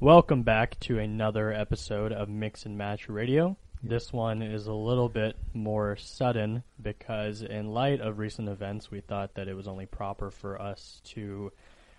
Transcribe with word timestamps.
Welcome 0.00 0.44
back 0.44 0.78
to 0.82 1.00
another 1.00 1.52
episode 1.52 2.12
of 2.12 2.28
Mix 2.28 2.66
and 2.66 2.78
Match 2.78 3.08
Radio. 3.08 3.56
This 3.82 4.12
one 4.12 4.42
is 4.42 4.68
a 4.68 4.72
little 4.72 5.08
bit 5.08 5.34
more 5.54 5.96
sudden 5.96 6.62
because, 6.80 7.42
in 7.42 7.72
light 7.72 8.00
of 8.00 8.20
recent 8.20 8.48
events, 8.48 8.92
we 8.92 9.00
thought 9.00 9.34
that 9.34 9.48
it 9.48 9.54
was 9.54 9.66
only 9.66 9.86
proper 9.86 10.30
for 10.30 10.62
us 10.62 11.02
to 11.06 11.50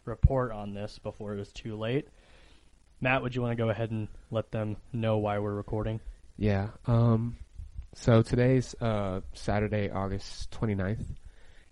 report 0.05 0.53
on 0.53 0.73
this 0.73 0.97
before 0.97 1.33
it 1.33 1.39
was 1.39 1.51
too 1.51 1.75
late. 1.75 2.07
Matt, 3.01 3.21
would 3.21 3.35
you 3.35 3.41
want 3.41 3.51
to 3.51 3.61
go 3.61 3.69
ahead 3.69 3.91
and 3.91 4.07
let 4.31 4.49
them 4.49 4.77
know 4.93 5.17
why 5.17 5.39
we're 5.39 5.53
recording? 5.53 5.99
Yeah. 6.37 6.69
Um, 6.87 7.35
so 7.95 8.21
today's 8.21 8.73
uh, 8.79 9.19
Saturday, 9.33 9.89
August 9.89 10.51
29th. 10.51 11.03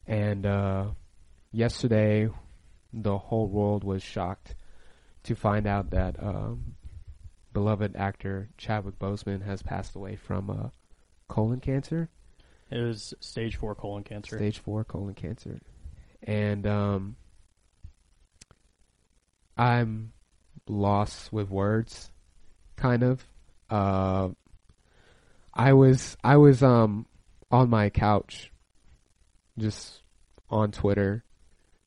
And 0.06 0.46
uh, 0.46 0.88
yesterday, 1.54 2.28
the 2.92 3.18
whole 3.18 3.48
world 3.48 3.86
was 3.86 4.04
shocked 4.04 4.56
to 5.28 5.36
find 5.36 5.68
out 5.68 5.92
that 5.92 6.22
um, 6.22 6.76
beloved 7.54 7.96
actor 7.96 8.50
Chadwick 8.58 8.98
Boseman 9.00 9.46
has 9.46 9.62
passed 9.62 9.96
away 9.96 10.16
from 10.16 10.50
uh, 10.50 10.70
colon 11.28 11.60
cancer. 11.60 12.10
It 12.70 12.80
was 12.80 13.14
stage 13.20 13.56
four 13.56 13.76
colon 13.76 14.04
cancer. 14.04 14.38
Stage 14.38 14.60
four 14.60 14.84
colon 14.84 15.14
cancer. 15.14 15.60
And 16.24 16.66
um, 16.68 17.16
I'm 19.58 20.14
lost 20.68 21.32
with 21.32 21.50
words, 21.50 22.12
kind 22.76 23.04
of. 23.04 23.26
Uh, 23.70 24.30
I 25.54 25.74
was 25.74 26.18
I 26.24 26.38
was 26.38 26.64
um 26.64 27.06
on 27.52 27.70
my 27.70 27.90
couch, 27.90 28.52
just 29.58 30.02
on 30.50 30.72
Twitter, 30.72 31.24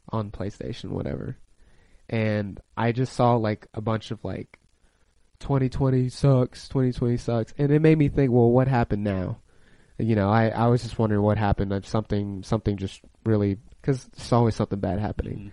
on 0.08 0.30
PlayStation, 0.30 0.90
whatever, 0.90 1.36
and 2.10 2.60
I 2.76 2.92
just 2.92 3.14
saw 3.14 3.36
like 3.36 3.66
a 3.72 3.80
bunch 3.80 4.10
of 4.10 4.22
like 4.24 4.58
2020 5.38 6.08
sucks, 6.10 6.68
2020 6.68 7.16
sucks, 7.16 7.54
and 7.56 7.72
it 7.72 7.80
made 7.80 7.96
me 7.96 8.08
think, 8.08 8.30
well, 8.32 8.50
what 8.50 8.68
happened 8.68 9.04
now? 9.04 9.38
You 9.98 10.16
know, 10.16 10.28
I 10.28 10.48
I 10.48 10.66
was 10.66 10.82
just 10.82 10.98
wondering 10.98 11.22
what 11.22 11.38
happened. 11.38 11.72
If 11.72 11.86
something 11.86 12.42
something 12.42 12.76
just 12.76 13.00
really 13.24 13.56
because 13.80 14.04
there's 14.16 14.32
always 14.32 14.54
something 14.56 14.80
bad 14.80 14.98
happening, 14.98 15.36
Mhm. 15.38 15.50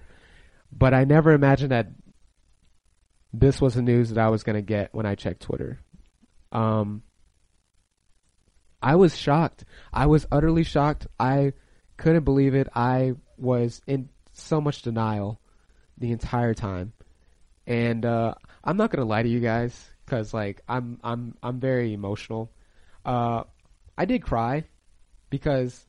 but 0.72 0.94
I 0.94 1.04
never 1.06 1.32
imagined 1.32 1.72
that 1.72 1.88
this 3.34 3.62
was 3.62 3.76
the 3.76 3.82
news 3.82 4.10
that 4.10 4.18
I 4.26 4.30
was 4.30 4.44
gonna 4.44 4.62
get 4.62 4.94
when 4.94 5.06
I 5.06 5.16
checked 5.16 5.42
Twitter. 5.42 5.80
Um, 6.52 7.04
I 8.82 8.96
was 8.96 9.18
shocked. 9.18 9.66
I 9.94 10.06
was 10.06 10.26
utterly 10.32 10.64
shocked. 10.64 11.08
I 11.20 11.54
couldn't 11.98 12.24
believe 12.24 12.56
it. 12.56 12.68
I 12.74 13.14
was 13.38 13.82
in 13.86 14.10
so 14.34 14.62
much 14.62 14.82
denial 14.82 15.42
the 15.98 16.12
entire 16.12 16.54
time, 16.54 16.94
and 17.66 18.06
uh, 18.06 18.34
I'm 18.64 18.78
not 18.78 18.92
gonna 18.92 19.06
lie 19.06 19.24
to 19.24 19.30
you 19.30 19.40
guys 19.40 19.90
because 20.06 20.34
like 20.34 20.62
I'm 20.68 21.00
I'm 21.04 21.36
I'm 21.42 21.60
very 21.60 21.94
emotional. 21.94 22.52
Uh, 23.06 23.44
I 23.98 24.06
did 24.06 24.22
cry 24.22 24.66
because 25.30 25.86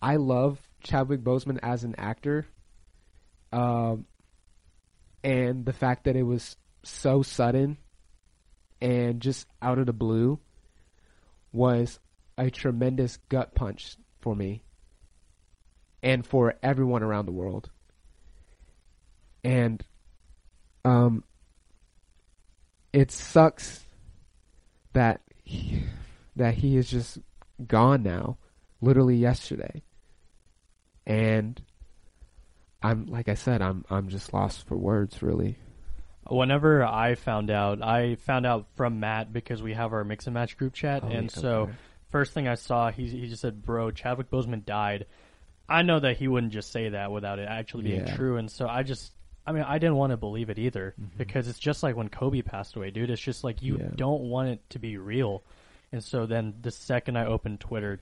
I 0.00 0.16
love 0.16 0.60
Chadwick 0.82 1.22
Boseman 1.22 1.58
as 1.62 1.84
an 1.84 1.94
actor. 1.96 2.46
Um, 3.52 4.06
and 5.22 5.64
the 5.64 5.72
fact 5.72 6.04
that 6.04 6.16
it 6.16 6.22
was 6.22 6.56
so 6.82 7.22
sudden 7.22 7.76
and 8.80 9.20
just 9.20 9.46
out 9.60 9.78
of 9.78 9.86
the 9.86 9.92
blue 9.92 10.40
was 11.52 12.00
a 12.36 12.50
tremendous 12.50 13.18
gut 13.28 13.54
punch 13.54 13.96
for 14.20 14.34
me 14.34 14.64
and 16.02 16.26
for 16.26 16.54
everyone 16.62 17.02
around 17.02 17.26
the 17.26 17.32
world. 17.32 17.70
And 19.44 19.84
um 20.84 21.24
it 22.92 23.10
sucks 23.10 23.84
that 24.92 25.22
he, 25.42 25.84
that 26.36 26.54
he 26.54 26.76
is 26.76 26.90
just 26.90 27.18
gone 27.66 28.02
now 28.02 28.36
literally 28.80 29.16
yesterday. 29.16 29.82
And 31.06 31.60
I'm 32.82 33.06
like 33.06 33.28
I 33.28 33.34
said 33.34 33.62
I'm 33.62 33.84
I'm 33.90 34.08
just 34.08 34.32
lost 34.32 34.66
for 34.66 34.76
words 34.76 35.22
really. 35.22 35.56
Whenever 36.28 36.84
I 36.84 37.16
found 37.16 37.50
out, 37.50 37.82
I 37.82 38.14
found 38.14 38.46
out 38.46 38.66
from 38.76 39.00
Matt 39.00 39.32
because 39.32 39.60
we 39.60 39.74
have 39.74 39.92
our 39.92 40.04
mix 40.04 40.26
and 40.26 40.34
match 40.34 40.56
group 40.56 40.72
chat, 40.72 41.02
Oh, 41.04 41.08
and 41.08 41.24
yeah, 41.24 41.40
so 41.40 41.52
okay. 41.62 41.72
first 42.10 42.32
thing 42.32 42.46
I 42.46 42.54
saw, 42.54 42.92
he 42.92 43.08
he 43.08 43.26
just 43.28 43.42
said, 43.42 43.64
"Bro, 43.64 43.90
Chadwick 43.92 44.30
Boseman 44.30 44.64
died." 44.64 45.06
I 45.68 45.82
know 45.82 45.98
that 45.98 46.18
he 46.18 46.28
wouldn't 46.28 46.52
just 46.52 46.70
say 46.70 46.90
that 46.90 47.10
without 47.10 47.40
it 47.40 47.48
actually 47.48 47.84
being 47.84 48.06
Yeah. 48.06 48.14
true, 48.14 48.36
and 48.36 48.48
so 48.50 48.68
I 48.68 48.84
just, 48.84 49.12
I 49.46 49.52
mean, 49.52 49.64
I 49.64 49.78
didn't 49.78 49.96
want 49.96 50.10
to 50.12 50.16
believe 50.16 50.50
it 50.50 50.58
either 50.58 50.94
Mhm. 51.00 51.16
because 51.18 51.48
it's 51.48 51.58
just 51.58 51.82
like 51.82 51.96
when 51.96 52.08
Kobe 52.08 52.42
passed 52.42 52.76
away, 52.76 52.90
dude. 52.90 53.10
It's 53.10 53.20
just 53.22 53.42
like 53.44 53.60
you 53.62 53.78
Yeah. 53.78 53.88
don't 53.96 54.22
want 54.22 54.48
it 54.50 54.70
to 54.70 54.78
be 54.78 54.96
real, 54.96 55.42
and 55.90 56.02
so 56.02 56.26
then 56.26 56.54
the 56.62 56.70
second 56.70 57.16
I 57.18 57.26
opened 57.26 57.58
Twitter, 57.60 58.00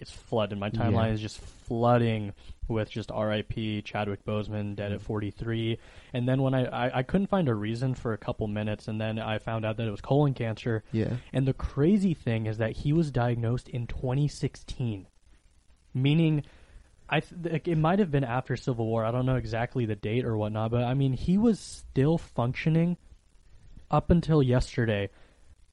it's 0.00 0.10
flooded. 0.10 0.58
My 0.58 0.70
timeline 0.70 1.06
Yeah. 1.08 1.12
is 1.12 1.20
just 1.20 1.38
flooding 1.38 2.32
with 2.66 2.90
just 2.90 3.12
R.I.P. 3.12 3.82
Chadwick 3.82 4.24
Boseman 4.24 4.74
dead 4.74 4.90
at 4.90 5.00
43. 5.00 5.78
And 6.12 6.26
then 6.28 6.42
when 6.42 6.52
I, 6.54 6.64
I 6.64 6.98
I 6.98 7.02
couldn't 7.04 7.28
find 7.28 7.48
a 7.48 7.54
reason 7.54 7.94
for 7.94 8.12
a 8.12 8.18
couple 8.18 8.48
minutes, 8.48 8.88
and 8.88 9.00
then 9.00 9.18
I 9.20 9.38
found 9.38 9.64
out 9.64 9.76
that 9.76 9.86
it 9.86 9.90
was 9.92 10.00
colon 10.00 10.34
cancer. 10.34 10.82
Yeah. 10.90 11.18
And 11.32 11.46
the 11.46 11.52
crazy 11.54 12.12
thing 12.14 12.46
is 12.46 12.58
that 12.58 12.72
he 12.78 12.92
was 12.92 13.12
diagnosed 13.12 13.68
in 13.68 13.86
2016, 13.86 15.06
meaning 15.94 16.42
I 17.16 17.20
th- 17.20 17.52
like, 17.52 17.68
it 17.68 17.76
might 17.76 17.98
have 17.98 18.10
been 18.10 18.24
after 18.24 18.56
Civil 18.56 18.86
War. 18.86 19.04
I 19.04 19.10
don't 19.10 19.26
know 19.26 19.36
exactly 19.36 19.86
the 19.86 19.94
date 19.96 20.24
or 20.24 20.36
whatnot, 20.36 20.70
but 20.70 20.82
I 20.84 20.94
mean 20.94 21.12
he 21.12 21.38
was 21.38 21.58
still 21.60 22.18
functioning 22.18 22.96
up 23.90 24.10
until 24.10 24.42
yesterday. 24.42 25.10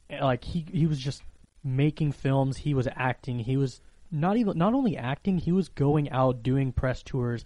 Like 0.10 0.44
he 0.44 0.66
he 0.72 0.86
was 0.88 1.00
just 1.00 1.24
making 1.64 2.12
films. 2.12 2.58
He 2.58 2.74
was 2.74 2.88
acting. 2.96 3.40
He 3.40 3.58
was 3.58 3.82
not 4.12 4.38
even 4.38 4.58
not 4.58 4.74
only 4.74 4.98
acting. 4.98 5.38
He 5.38 5.52
was 5.52 5.70
going 5.70 6.10
out 6.10 6.44
doing 6.44 6.72
press 6.72 7.02
tours. 7.04 7.44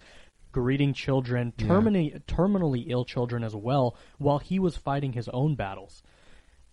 Greeting 0.52 0.94
children, 0.94 1.52
Yeah. 1.58 1.66
terminally, 1.66 2.22
terminally 2.24 2.84
ill 2.88 3.04
children 3.04 3.44
as 3.44 3.54
well, 3.54 3.94
while 4.18 4.38
he 4.38 4.58
was 4.58 4.74
fighting 4.76 5.12
his 5.12 5.28
own 5.28 5.54
battles 5.54 6.02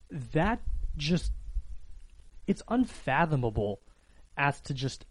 that 0.10 0.62
just 0.96 1.32
it's 2.48 2.62
unfathomable 2.70 3.82
as 4.38 4.62
to 4.62 4.74
just 4.74 5.06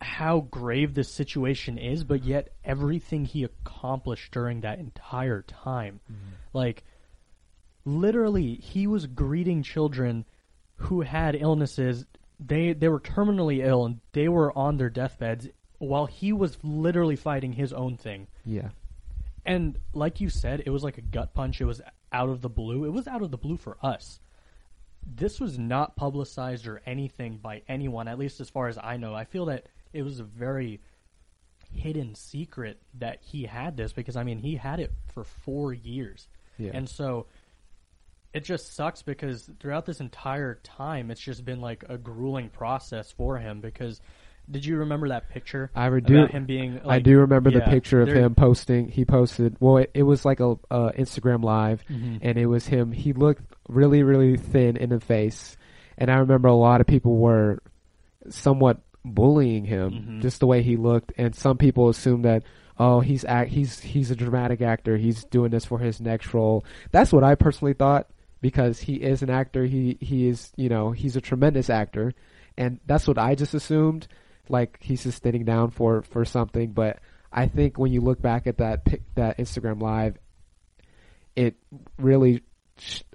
how 0.00 0.40
grave 0.50 0.94
this 0.94 1.10
situation 1.10 1.78
is 1.78 2.04
but 2.04 2.22
yet 2.24 2.48
everything 2.64 3.24
he 3.24 3.44
accomplished 3.44 4.30
during 4.32 4.60
that 4.60 4.78
entire 4.78 5.42
time 5.42 6.00
mm-hmm. 6.10 6.32
like 6.52 6.84
literally 7.84 8.54
he 8.56 8.86
was 8.86 9.06
greeting 9.06 9.62
children 9.62 10.24
who 10.76 11.00
had 11.02 11.34
illnesses 11.34 12.04
they 12.38 12.72
they 12.72 12.88
were 12.88 13.00
terminally 13.00 13.64
ill 13.64 13.86
and 13.86 14.00
they 14.12 14.28
were 14.28 14.56
on 14.56 14.76
their 14.76 14.90
deathbeds 14.90 15.48
while 15.78 16.06
he 16.06 16.32
was 16.32 16.58
literally 16.62 17.16
fighting 17.16 17.52
his 17.52 17.72
own 17.72 17.96
thing 17.96 18.26
Yeah. 18.44 18.68
and 19.44 19.78
like 19.92 20.20
you 20.20 20.28
said, 20.30 20.62
it 20.66 20.70
was 20.70 20.82
like 20.82 20.98
a 20.98 21.02
gut 21.02 21.32
punch. 21.34 21.60
It 21.60 21.66
was 21.66 21.80
out 22.12 22.28
of 22.30 22.40
the 22.40 22.48
blue. 22.48 22.84
It 22.84 22.92
was 22.92 23.06
out 23.06 23.22
of 23.22 23.30
the 23.30 23.36
blue 23.36 23.56
for 23.56 23.76
us. 23.82 24.18
This 25.06 25.38
was 25.38 25.58
not 25.58 25.94
publicized 25.94 26.66
or 26.66 26.80
anything 26.86 27.36
by 27.42 27.62
anyone, 27.68 28.08
at 28.08 28.18
least 28.18 28.40
as 28.40 28.48
far 28.50 28.68
as 28.68 28.78
I 28.82 28.96
know. 28.96 29.14
I 29.14 29.24
feel 29.24 29.44
that 29.46 29.66
it 29.96 30.02
was 30.02 30.20
a 30.20 30.24
very 30.24 30.80
hidden 31.72 32.14
secret 32.14 32.80
that 32.98 33.18
he 33.22 33.44
had 33.44 33.76
this 33.76 33.92
because 33.92 34.16
I 34.16 34.22
mean 34.22 34.38
he 34.38 34.54
had 34.56 34.80
it 34.80 34.92
for 35.12 35.24
four 35.24 35.72
years. 35.72 36.28
Yeah. 36.58 36.70
And 36.74 36.88
so 36.88 37.26
it 38.32 38.44
just 38.44 38.74
sucks 38.74 39.02
because 39.02 39.48
throughout 39.60 39.86
this 39.86 40.00
entire 40.00 40.56
time 40.62 41.10
it's 41.10 41.20
just 41.20 41.44
been 41.44 41.60
like 41.60 41.84
a 41.88 41.98
grueling 41.98 42.48
process 42.50 43.10
for 43.12 43.38
him 43.38 43.60
because 43.60 44.00
did 44.48 44.64
you 44.64 44.76
remember 44.78 45.08
that 45.08 45.28
picture 45.28 45.70
I 45.74 45.88
do- 45.98 46.26
him 46.26 46.44
being 46.46 46.80
I 46.86 47.00
do 47.00 47.18
remember 47.18 47.50
the 47.50 47.62
picture 47.62 48.00
of 48.02 48.08
him 48.08 48.34
posting. 48.36 48.88
He 48.88 49.04
posted. 49.04 49.56
Well, 49.58 49.78
it, 49.78 49.90
it 49.92 50.04
was 50.04 50.24
like 50.24 50.38
a 50.38 50.50
uh, 50.70 50.92
Instagram 50.92 51.42
live, 51.42 51.82
Mhm. 51.90 52.20
and 52.22 52.38
it 52.38 52.46
was 52.46 52.64
him. 52.64 52.92
He 52.92 53.12
looked 53.12 53.42
really, 53.68 54.04
really 54.04 54.36
thin 54.36 54.76
in 54.76 54.90
the 54.90 55.00
face, 55.00 55.56
and 55.98 56.08
I 56.12 56.18
remember 56.18 56.46
a 56.46 56.54
lot 56.54 56.80
of 56.80 56.86
people 56.86 57.16
were 57.16 57.58
somewhat 58.28 58.78
bullying 59.14 59.64
him 59.64 59.90
Mhm. 59.92 60.22
just 60.22 60.40
the 60.40 60.46
way 60.46 60.62
he 60.62 60.76
looked, 60.76 61.12
and 61.16 61.34
some 61.34 61.56
people 61.58 61.88
assumed 61.88 62.24
that. 62.24 62.42
Oh, 62.78 63.00
he's 63.00 63.24
act. 63.24 63.50
He's 63.52 63.80
he's 63.80 64.10
a 64.10 64.16
dramatic 64.16 64.60
actor. 64.60 64.98
He's 64.98 65.24
doing 65.24 65.50
this 65.50 65.64
for 65.64 65.78
his 65.78 65.98
next 65.98 66.34
role. 66.34 66.62
That's 66.90 67.10
what 67.10 67.24
I 67.24 67.34
personally 67.34 67.72
thought 67.72 68.10
because 68.42 68.80
he 68.80 68.96
is 68.96 69.22
an 69.22 69.30
actor. 69.30 69.64
He 69.64 69.96
he 70.00 70.28
is 70.28 70.52
you 70.56 70.68
know 70.68 70.90
he's 70.90 71.16
a 71.16 71.22
tremendous 71.22 71.70
actor, 71.70 72.12
and 72.58 72.78
that's 72.86 73.08
what 73.08 73.16
I 73.16 73.34
just 73.34 73.54
assumed. 73.54 74.08
Like 74.50 74.76
he's 74.82 75.04
just 75.04 75.22
sitting 75.22 75.46
down 75.46 75.70
for 75.70 76.02
for 76.02 76.26
something, 76.26 76.72
but 76.72 76.98
I 77.32 77.46
think 77.46 77.78
when 77.78 77.92
you 77.92 78.02
look 78.02 78.20
back 78.20 78.46
at 78.46 78.58
that 78.58 78.86
that 79.14 79.38
Instagram 79.38 79.80
live, 79.80 80.18
it 81.34 81.56
really 81.98 82.42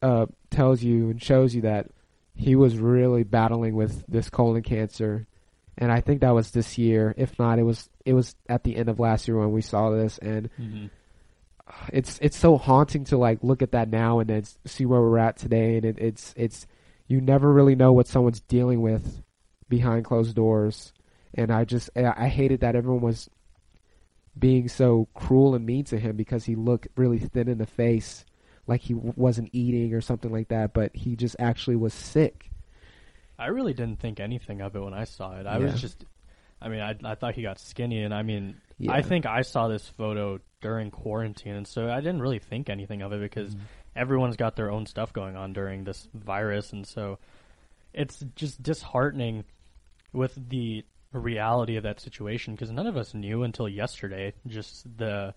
uh, 0.01 0.25
tells 0.49 0.81
you 0.81 1.11
and 1.11 1.21
shows 1.21 1.53
you 1.53 1.61
that 1.61 1.87
he 2.33 2.55
was 2.55 2.77
really 2.77 3.21
battling 3.23 3.75
with 3.75 4.03
this 4.07 4.29
colon 4.29 4.63
cancer, 4.63 5.27
and 5.77 5.91
I 5.91 6.01
think 6.01 6.21
that 6.21 6.33
was 6.35 6.51
this 6.51 6.77
year. 6.77 7.13
If 7.18 7.38
not, 7.39 7.59
it 7.59 7.63
was 7.63 7.89
it 8.06 8.13
was 8.13 8.35
at 8.50 8.63
the 8.63 8.75
end 8.75 8.89
of 8.89 9.00
last 9.00 9.27
year 9.27 9.38
when 9.38 9.51
we 9.51 9.62
saw 9.62 9.89
this, 9.89 10.18
and 10.18 10.50
Mhm. 10.59 10.89
it's 11.94 12.19
it's 12.21 12.38
so 12.38 12.57
haunting 12.57 13.03
to 13.06 13.18
like 13.18 13.39
look 13.44 13.62
at 13.62 13.71
that 13.71 13.89
now 13.89 14.19
and 14.19 14.29
then 14.29 14.44
see 14.65 14.85
where 14.85 15.01
we're 15.01 15.18
at 15.18 15.38
today, 15.38 15.77
and 15.77 15.85
it, 15.85 15.97
it's 16.00 16.33
it's 16.38 16.68
you 17.07 17.21
never 17.21 17.51
really 17.51 17.75
know 17.75 17.94
what 17.94 18.07
someone's 18.07 18.41
dealing 18.41 18.81
with 18.81 19.21
behind 19.69 20.06
closed 20.06 20.35
doors, 20.35 20.94
and 21.33 21.51
I 21.51 21.65
just 21.65 21.89
I 21.95 22.13
I 22.25 22.27
hated 22.27 22.59
that 22.62 22.75
everyone 22.75 23.01
was 23.01 23.29
being 24.38 24.68
so 24.69 25.07
cruel 25.13 25.56
and 25.56 25.65
mean 25.65 25.83
to 25.85 26.00
him 26.00 26.15
because 26.15 26.45
he 26.45 26.56
looked 26.56 26.88
really 26.95 27.19
thin 27.19 27.50
in 27.50 27.57
the 27.57 27.65
face, 27.65 28.25
like 28.65 28.81
he 28.81 28.94
w- 28.94 29.13
wasn't 29.18 29.50
eating 29.51 29.94
or 29.94 30.00
something 30.01 30.31
like 30.31 30.47
that, 30.50 30.73
but 30.73 30.95
he 30.95 31.15
just 31.18 31.35
actually 31.39 31.75
was 31.75 31.94
sick. 31.94 32.50
I 33.41 33.47
really 33.47 33.73
didn't 33.73 33.99
think 33.99 34.19
anything 34.19 34.61
of 34.61 34.75
it 34.75 34.79
when 34.79 34.93
I 34.93 35.05
saw 35.05 35.35
it. 35.39 35.47
I 35.47 35.57
Yeah. 35.57 35.65
was 35.65 35.81
just, 35.81 36.05
I 36.61 36.69
mean, 36.69 36.79
I, 36.79 36.95
I 37.03 37.15
thought 37.15 37.33
he 37.33 37.41
got 37.41 37.59
skinny, 37.59 38.03
and 38.03 38.13
I 38.13 38.21
mean, 38.21 38.61
Yeah. 38.77 38.93
I 38.93 39.01
think 39.01 39.25
I 39.25 39.41
saw 39.41 39.67
this 39.67 39.88
photo 39.89 40.39
during 40.61 40.91
quarantine, 40.91 41.55
and 41.55 41.67
so 41.67 41.89
I 41.89 42.01
didn't 42.01 42.21
really 42.21 42.39
think 42.39 42.69
anything 42.69 43.01
of 43.01 43.11
it 43.13 43.19
because 43.19 43.55
mm-hmm. 43.55 43.65
everyone's 43.95 44.38
got 44.38 44.55
their 44.55 44.69
own 44.69 44.85
stuff 44.85 45.11
going 45.11 45.35
on 45.35 45.53
during 45.53 45.83
this 45.83 46.07
virus, 46.13 46.71
and 46.71 46.85
so 46.85 47.17
it's 47.93 48.23
just 48.35 48.61
disheartening 48.61 49.44
with 50.13 50.37
the 50.49 50.85
reality 51.13 51.75
of 51.75 51.83
that 51.83 51.99
situation 51.99 52.53
because 52.53 52.71
none 52.71 52.87
of 52.87 52.95
us 52.95 53.13
knew 53.13 53.44
until 53.44 53.67
yesterday 53.67 54.33
just 54.47 54.85
the 54.97 55.33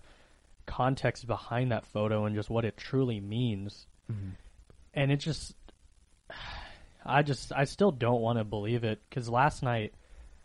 context 0.65 1.27
behind 1.27 1.71
that 1.71 1.85
photo 1.85 2.25
and 2.25 2.35
just 2.35 2.49
what 2.49 2.63
it 2.65 2.77
truly 2.77 3.19
means 3.19 3.85
mm-hmm. 4.11 4.29
and 4.93 5.11
it 5.11 5.17
just 5.17 5.53
i 7.05 7.21
just 7.21 7.51
i 7.53 7.63
still 7.65 7.91
don't 7.91 8.21
want 8.21 8.37
to 8.39 8.43
believe 8.43 8.83
it 8.83 8.99
because 9.09 9.29
last 9.29 9.61
night 9.63 9.93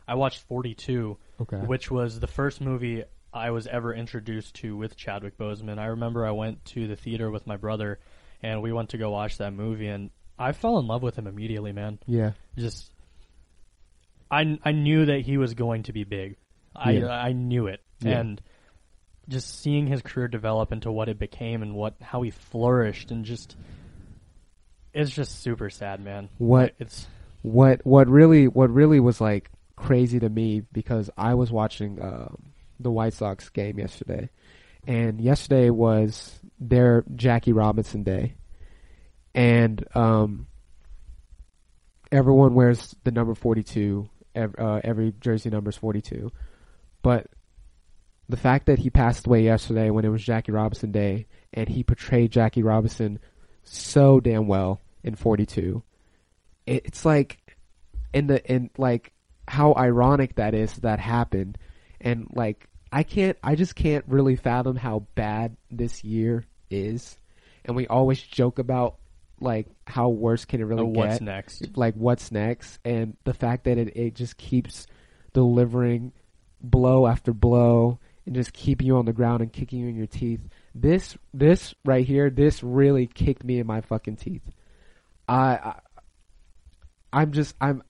i 0.07 0.15
watched 0.15 0.41
42 0.49 1.17
Okay. 1.41 1.57
which 1.57 1.91
was 1.91 2.21
the 2.21 2.27
first 2.27 2.61
movie 2.61 3.05
i 3.33 3.51
was 3.51 3.67
ever 3.67 3.95
introduced 3.95 4.55
to 4.57 4.77
with 4.77 4.97
chadwick 4.97 5.39
boseman 5.39 5.79
i 5.79 5.87
remember 5.87 6.27
i 6.27 6.31
went 6.33 6.65
to 6.67 6.87
the 6.87 6.97
theater 6.97 7.31
with 7.31 7.47
my 7.47 7.57
brother 7.57 7.99
and 8.43 8.61
we 8.63 8.73
went 8.73 8.91
to 8.91 8.99
go 8.99 9.11
watch 9.11 9.39
that 9.39 9.53
movie 9.53 9.87
and 9.89 10.11
i 10.39 10.53
fell 10.53 10.79
in 10.79 10.87
love 10.87 11.03
with 11.03 11.17
him 11.17 11.27
immediately 11.27 11.73
man 11.73 11.99
Yeah. 12.07 12.33
just 12.59 12.93
I 14.31 14.59
I 14.65 14.73
knew 14.73 15.07
that 15.07 15.23
he 15.23 15.39
was 15.39 15.55
going 15.55 15.83
to 15.85 15.93
be 15.93 16.05
big. 16.05 16.37
I 16.77 16.93
Yeah. 16.93 17.09
I 17.09 17.33
knew 17.33 17.67
it. 17.67 17.81
Yeah. 18.01 18.21
And 18.21 18.41
just 19.29 19.61
seeing 19.61 19.89
his 19.89 20.03
career 20.03 20.29
develop 20.29 20.71
into 20.71 20.91
what 20.93 21.09
it 21.09 21.19
became 21.19 21.63
and 21.63 21.75
what 21.75 21.95
how 22.01 22.23
he 22.23 22.31
flourished 22.31 23.11
and 23.11 23.25
just 23.25 23.57
it's 24.93 25.11
just 25.11 25.43
super 25.43 25.71
sad, 25.71 26.01
man. 26.05 26.29
What- 26.39 26.75
it's 26.79 27.07
what 27.43 27.81
what 27.85 28.09
really 28.09 28.49
what 28.49 28.71
really 28.71 29.01
was 29.01 29.21
like 29.21 29.51
crazy 29.77 30.21
to 30.21 30.29
me 30.29 30.63
because 30.73 31.09
I 31.17 31.35
was 31.35 31.51
watching 31.51 32.01
um, 32.03 32.53
the 32.79 32.91
White 32.91 33.15
Sox 33.15 33.49
game 33.49 33.79
yesterday, 33.79 34.29
and 34.87 35.21
yesterday 35.21 35.71
was 35.71 36.39
their 36.59 37.05
Jackie 37.15 37.53
Robinson 37.55 38.03
day, 38.03 38.35
and 39.35 39.83
um, 39.95 40.47
everyone 42.13 42.55
wears 42.55 42.95
the 43.05 43.11
number 43.11 43.35
forty 43.35 43.63
two. 43.63 44.09
Ev- 44.35 44.55
uh, 44.59 44.81
every 44.85 45.13
jersey 45.21 45.51
number 45.51 45.71
is 45.71 45.77
forty 45.77 46.01
two, 46.01 46.31
but 47.03 47.27
the 48.29 48.37
fact 48.37 48.67
that 48.67 48.79
he 48.79 48.91
passed 48.91 49.27
away 49.27 49.43
yesterday 49.43 49.91
when 49.91 50.05
it 50.05 50.09
was 50.09 50.23
Jackie 50.23 50.53
Robinson 50.53 50.93
day, 50.93 51.27
and 51.53 51.69
he 51.69 51.83
portrayed 51.83 52.31
Jackie 52.31 52.63
Robinson 52.63 53.19
so 53.73 54.21
damn 54.21 54.47
well 54.47 54.81
in 55.03 55.15
forty 55.15 55.47
two 55.47 55.83
it's 56.67 57.05
like 57.05 57.39
in 58.13 58.27
the 58.27 58.45
in 58.53 58.71
like 58.77 59.13
how 59.49 59.75
ironic 59.77 60.37
that 60.37 60.55
is 60.55 60.75
that 60.77 61.01
happened. 61.01 61.59
And 62.01 62.29
like 62.33 62.67
i 62.93 63.03
can't 63.03 63.37
i 63.43 63.55
just 63.55 63.77
can't 63.77 64.05
really 64.09 64.35
fathom 64.35 64.77
how 64.77 65.07
bad 65.15 65.57
this 65.71 66.05
year 66.05 66.45
is. 66.71 67.17
And 67.65 67.77
we 67.77 67.87
always 67.87 68.21
joke 68.21 68.59
about 68.59 68.97
like 69.41 69.67
how 69.87 70.09
worse 70.09 70.45
can 70.45 70.61
it 70.61 70.65
really 70.65 70.83
oh, 70.83 70.87
what's 70.87 71.19
get. 71.19 71.23
next. 71.23 71.77
like 71.77 71.95
what's 71.95 72.31
next? 72.31 72.79
And 72.85 73.17
the 73.25 73.35
fact 73.35 73.65
that 73.65 73.79
it, 73.79 73.97
it 73.97 74.15
just 74.15 74.37
keeps 74.37 74.87
delivering 75.33 76.13
blow 76.61 77.07
after 77.07 77.33
blow 77.33 77.99
and 78.27 78.35
just 78.35 78.53
keeping 78.53 78.87
you 78.87 78.97
on 78.97 79.07
the 79.07 79.13
ground 79.13 79.43
and 79.43 79.53
kicking 79.53 79.81
you 79.81 79.89
in 79.89 79.97
your 79.97 80.07
teeth 80.07 80.41
this 80.75 81.17
this 81.35 81.75
right 81.85 82.07
here 82.07 82.31
this 82.31 82.63
really 82.63 83.07
kicked 83.07 83.45
me 83.45 83.59
in 83.59 83.67
my 83.67 83.81
fucking 83.81 84.17
teeth 84.17 84.43
i, 85.29 85.55
I 85.57 85.81
i'm 87.13 87.33
just 87.33 87.57
i'm 87.61 87.83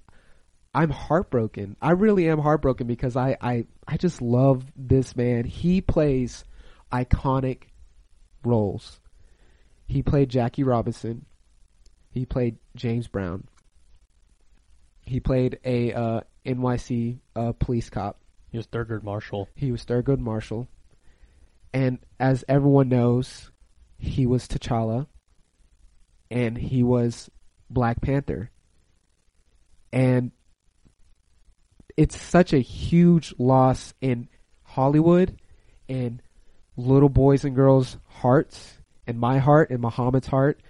i'm 0.74 0.90
heartbroken 0.90 1.76
i 1.82 1.90
really 1.90 2.28
am 2.28 2.38
heartbroken 2.38 2.86
because 2.86 3.16
i 3.16 3.36
i 3.40 3.66
i 3.86 3.96
just 3.96 4.22
love 4.22 4.64
this 4.76 5.14
man 5.14 5.44
he 5.44 5.80
plays 5.80 6.44
iconic 6.92 7.64
roles 8.44 9.00
he 9.86 10.02
played 10.02 10.30
jackie 10.30 10.64
robinson 10.64 11.26
he 12.10 12.26
played 12.26 12.58
James 12.74 13.06
Brown. 13.06 13.44
He 15.02 15.20
played 15.20 15.58
a 15.64 15.92
uh, 15.92 16.20
NYC 16.44 17.18
uh, 17.36 17.52
police 17.52 17.88
cop. 17.88 18.20
He 18.48 18.56
was 18.56 18.66
Thurgood 18.66 19.02
Marshall. 19.02 19.48
He 19.54 19.70
was 19.70 19.84
Thurgood 19.84 20.18
Marshall. 20.18 20.68
And 21.72 21.98
as 22.18 22.44
everyone 22.48 22.88
knows, 22.88 23.50
he 23.98 24.26
was 24.26 24.48
T'Challa. 24.48 25.06
And 26.30 26.56
he 26.56 26.82
was 26.82 27.30
Black 27.68 28.00
Panther. 28.00 28.50
And 29.92 30.32
it's 31.96 32.20
such 32.20 32.52
a 32.52 32.58
huge 32.58 33.34
loss 33.38 33.94
in 34.00 34.28
Hollywood 34.62 35.38
and 35.88 36.22
little 36.76 37.08
boys 37.08 37.44
and 37.44 37.54
girls' 37.54 37.96
hearts, 38.06 38.78
and 39.06 39.18
my 39.18 39.38
heart 39.38 39.70
and 39.70 39.80
Muhammad's 39.80 40.28
heart. 40.28 40.60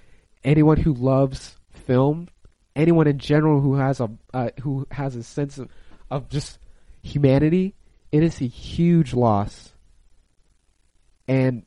Anyone 0.43 0.79
who 0.79 0.94
loves 0.94 1.56
film, 1.70 2.29
anyone 2.75 3.06
in 3.06 3.19
general 3.19 3.61
who 3.61 3.75
has 3.75 4.00
a 4.00 4.11
uh, 4.32 4.50
who 4.62 4.87
has 4.91 5.17
a 5.17 5.23
sense 5.23 5.58
of, 5.58 5.69
of 6.11 6.29
just 6.31 6.58
humanity, 7.03 7.75
it 8.11 8.23
is 8.23 8.41
a 8.41 8.46
huge 8.46 9.12
loss. 9.12 9.75
And 11.31 11.62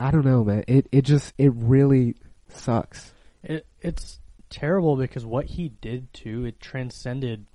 I 0.00 0.10
don't 0.10 0.24
know, 0.24 0.42
man. 0.44 0.64
It 0.66 0.88
it 0.90 1.02
just 1.02 1.32
it 1.38 1.52
really 1.54 2.16
sucks. 2.48 3.12
It 3.42 3.66
it's 3.80 4.18
terrible 4.50 4.96
because 4.96 5.24
what 5.24 5.46
he 5.46 5.68
did 5.68 6.12
too, 6.12 6.44
it 6.44 6.60
transcended 6.60 7.46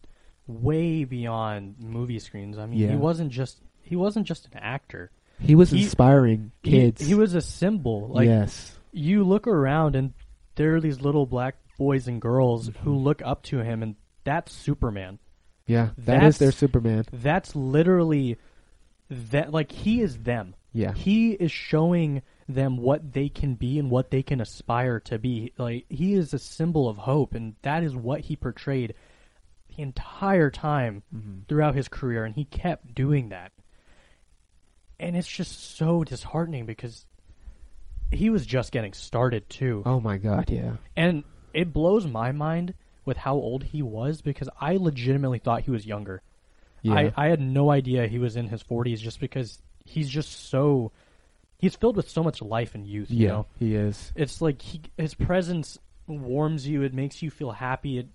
way 0.48 1.04
beyond 1.04 1.76
movie 1.80 2.20
screens. 2.20 2.58
I 2.58 2.66
mean, 2.68 2.80
Yeah. 2.80 2.90
he 2.92 2.96
wasn't 2.96 3.32
just 3.32 3.60
he 3.82 3.96
wasn't 3.96 4.28
just 4.28 4.46
an 4.48 4.54
actor. 4.60 5.12
He 5.40 5.56
was 5.56 5.72
He- 5.72 5.84
inspiring 5.84 6.52
He- 6.64 6.72
kids. 6.72 7.06
He, 7.06 7.14
was 7.16 7.36
a 7.36 7.42
symbol. 7.42 8.08
Like 8.08 8.28
yes. 8.28 8.78
you 8.94 9.26
look 9.26 9.48
around 9.48 9.98
and 9.98 10.14
there 10.56 10.76
are 10.76 10.80
these 10.82 11.02
little 11.02 11.26
black 11.26 11.56
boys 11.78 12.08
and 12.08 12.22
girls 12.22 12.70
Mm-hmm. 12.70 12.84
who 12.84 12.96
look 12.96 13.22
up 13.26 13.44
to 13.44 13.60
him 13.60 13.84
and 13.84 13.96
that's 14.24 14.54
Superman. 14.54 15.20
Yeah, 15.68 15.90
that 15.98 16.06
That's- 16.06 16.36
is 16.36 16.40
their 16.40 16.52
Superman. 16.54 17.04
That's 17.12 17.56
literally 17.56 18.38
that 19.10 19.52
like 19.52 19.72
he 19.72 20.02
is 20.02 20.18
them. 20.20 20.56
Yeah. 20.74 20.94
He 20.94 21.32
is 21.32 21.52
showing 21.52 22.22
them 22.48 22.78
what 22.78 23.14
they 23.14 23.30
can 23.30 23.56
be 23.56 23.80
and 23.80 23.90
what 23.90 24.12
they 24.12 24.22
can 24.24 24.42
aspire 24.42 25.00
to 25.02 25.18
be. 25.18 25.54
Like 25.58 25.86
he 25.90 26.14
is 26.14 26.34
a 26.34 26.40
symbol 26.40 26.90
of 26.90 26.98
hope 26.98 27.34
and 27.34 27.56
that 27.62 27.84
is 27.84 27.96
what 27.96 28.22
he 28.22 28.36
portrayed 28.36 28.94
the 29.76 29.82
entire 29.82 30.50
time 30.52 31.04
Mm-hmm. 31.16 31.40
throughout 31.48 31.76
his 31.76 31.88
career 31.88 32.26
and 32.26 32.36
he 32.36 32.46
kept 32.46 32.94
doing 32.94 33.30
that. 33.30 33.52
And 35.00 35.16
it's 35.16 35.28
just 35.28 35.76
so 35.78 36.04
disheartening 36.04 36.66
because 36.66 37.06
he 38.12 38.30
was 38.30 38.46
just 38.46 38.72
getting 38.72 38.94
started 38.94 39.50
too. 39.50 39.84
Oh 39.86 40.00
my 40.00 40.18
god, 40.18 40.50
yeah. 40.50 40.74
And 40.96 41.24
it 41.54 41.74
blows 41.74 42.06
my 42.08 42.32
mind 42.32 42.74
with 43.04 43.18
how 43.18 43.36
old 43.36 43.64
he 43.64 43.82
was 43.82 44.22
because 44.22 44.50
I 44.60 44.78
legitimately 44.78 45.40
thought 45.40 45.62
he 45.64 45.72
was 45.72 45.86
younger. 45.86 46.22
Yeah. 46.86 46.94
I, 46.94 47.14
I 47.18 47.28
had 47.30 47.42
no 47.42 47.72
idea 47.72 48.08
he 48.08 48.20
was 48.20 48.36
in 48.36 48.48
his 48.48 48.62
40s 48.62 49.00
just 49.00 49.20
because 49.20 49.60
he's 49.84 50.10
just 50.10 50.50
so. 50.50 50.92
He's 51.58 51.76
filled 51.76 51.96
with 51.96 52.10
so 52.10 52.22
much 52.22 52.42
life 52.42 52.76
and 52.76 52.86
youth, 52.86 53.10
you 53.10 53.26
yeah, 53.26 53.32
know? 53.32 53.46
he 53.58 53.76
is. 53.76 54.12
It's 54.16 54.42
like 54.42 54.62
he, 54.62 54.82
his 54.98 55.16
presence 55.16 55.80
warms 56.06 56.68
you, 56.68 56.84
it 56.84 56.94
makes 56.94 57.24
you 57.24 57.32
feel 57.32 57.52
happy. 57.52 57.98
It, 57.98 58.08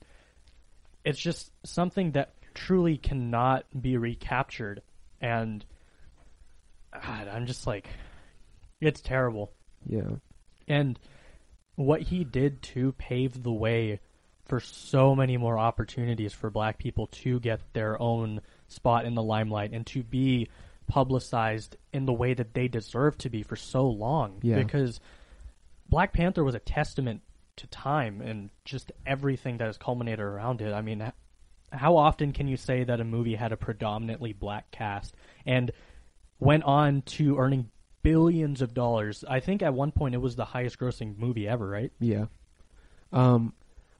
it's 1.04 1.18
just 1.18 1.50
something 1.64 2.12
that 2.12 2.34
truly 2.54 2.96
cannot 2.96 3.64
be 3.80 3.96
recaptured. 3.96 4.82
And 5.20 5.64
God, 6.92 7.28
I'm 7.28 7.46
just 7.46 7.66
like. 7.66 7.88
It's 8.80 9.00
terrible. 9.00 9.52
Yeah. 9.84 10.16
And 10.68 10.98
what 11.74 12.02
he 12.02 12.24
did 12.24 12.62
to 12.62 12.92
pave 12.92 13.42
the 13.42 13.52
way 13.52 14.00
for 14.50 14.60
so 14.60 15.14
many 15.14 15.36
more 15.36 15.58
opportunities 15.58 16.32
for 16.32 16.50
black 16.50 16.76
people 16.76 17.06
to 17.06 17.40
get 17.40 17.60
their 17.72 18.00
own 18.02 18.40
spot 18.68 19.06
in 19.06 19.14
the 19.14 19.22
limelight 19.22 19.70
and 19.72 19.86
to 19.86 20.02
be 20.02 20.48
publicized 20.86 21.76
in 21.92 22.04
the 22.04 22.12
way 22.12 22.34
that 22.34 22.52
they 22.52 22.68
deserve 22.68 23.16
to 23.16 23.30
be 23.30 23.42
for 23.42 23.56
so 23.56 23.86
long. 23.86 24.40
Yeah. 24.42 24.56
Because 24.56 25.00
Black 25.88 26.12
Panther 26.12 26.44
was 26.44 26.54
a 26.54 26.58
testament 26.58 27.22
to 27.56 27.66
time 27.68 28.20
and 28.20 28.50
just 28.64 28.90
everything 29.06 29.58
that 29.58 29.66
has 29.66 29.78
culminated 29.78 30.20
around 30.20 30.60
it. 30.60 30.72
I 30.72 30.82
mean, 30.82 31.12
how 31.72 31.96
often 31.96 32.32
can 32.32 32.48
you 32.48 32.56
say 32.56 32.84
that 32.84 33.00
a 33.00 33.04
movie 33.04 33.36
had 33.36 33.52
a 33.52 33.56
predominantly 33.56 34.32
black 34.32 34.70
cast 34.72 35.14
and 35.46 35.70
went 36.40 36.64
on 36.64 37.02
to 37.02 37.38
earning 37.38 37.70
billions 38.02 38.62
of 38.62 38.74
dollars. 38.74 39.24
I 39.28 39.40
think 39.40 39.62
at 39.62 39.74
one 39.74 39.92
point 39.92 40.14
it 40.14 40.18
was 40.18 40.36
the 40.36 40.44
highest 40.44 40.78
grossing 40.78 41.18
movie 41.18 41.46
ever, 41.46 41.68
right? 41.68 41.92
Yeah. 42.00 42.26
Um, 43.12 43.52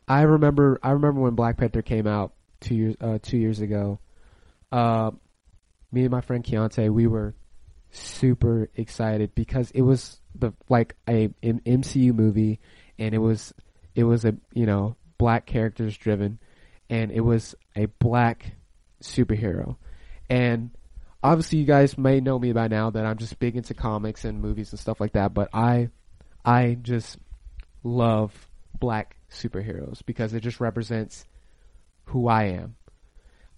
I 0.08 0.22
remember. 0.22 0.78
I 0.82 0.90
remember 0.90 1.20
when 1.20 1.34
Black 1.34 1.56
Panther 1.56 1.82
came 1.82 2.06
out 2.06 2.32
two 2.60 2.74
years 2.74 2.96
uh, 3.00 3.18
two 3.22 3.38
years 3.38 3.60
ago. 3.60 3.98
Uh, 4.72 5.10
me 5.92 6.02
and 6.02 6.10
my 6.10 6.20
friend 6.20 6.44
Keontae, 6.44 6.90
we 6.90 7.06
were 7.06 7.34
super 7.90 8.70
excited 8.76 9.34
because 9.34 9.70
it 9.72 9.82
was 9.82 10.20
the 10.34 10.52
like 10.68 10.96
a 11.08 11.30
an 11.42 11.60
MCU 11.66 12.14
movie, 12.14 12.60
and 12.98 13.14
it 13.14 13.18
was 13.18 13.52
it 13.94 14.04
was 14.04 14.24
a 14.24 14.34
you 14.52 14.66
know 14.66 14.96
black 15.18 15.46
characters 15.46 15.96
driven, 15.96 16.38
and 16.88 17.10
it 17.10 17.20
was 17.20 17.54
a 17.76 17.86
black 17.86 18.52
superhero, 19.02 19.76
and 20.28 20.70
obviously 21.22 21.58
you 21.58 21.64
guys 21.64 21.98
may 21.98 22.20
know 22.20 22.38
me 22.38 22.52
by 22.52 22.68
now 22.68 22.90
that 22.90 23.04
I'm 23.04 23.18
just 23.18 23.38
big 23.38 23.56
into 23.56 23.74
comics 23.74 24.24
and 24.24 24.40
movies 24.40 24.70
and 24.70 24.78
stuff 24.78 25.00
like 25.00 25.12
that, 25.12 25.34
but 25.34 25.48
I 25.52 25.90
I 26.44 26.78
just 26.80 27.18
love 27.82 28.32
black 28.78 29.16
superheroes 29.30 30.04
because 30.04 30.34
it 30.34 30.40
just 30.40 30.60
represents 30.60 31.26
who 32.06 32.28
I 32.28 32.44
am. 32.44 32.76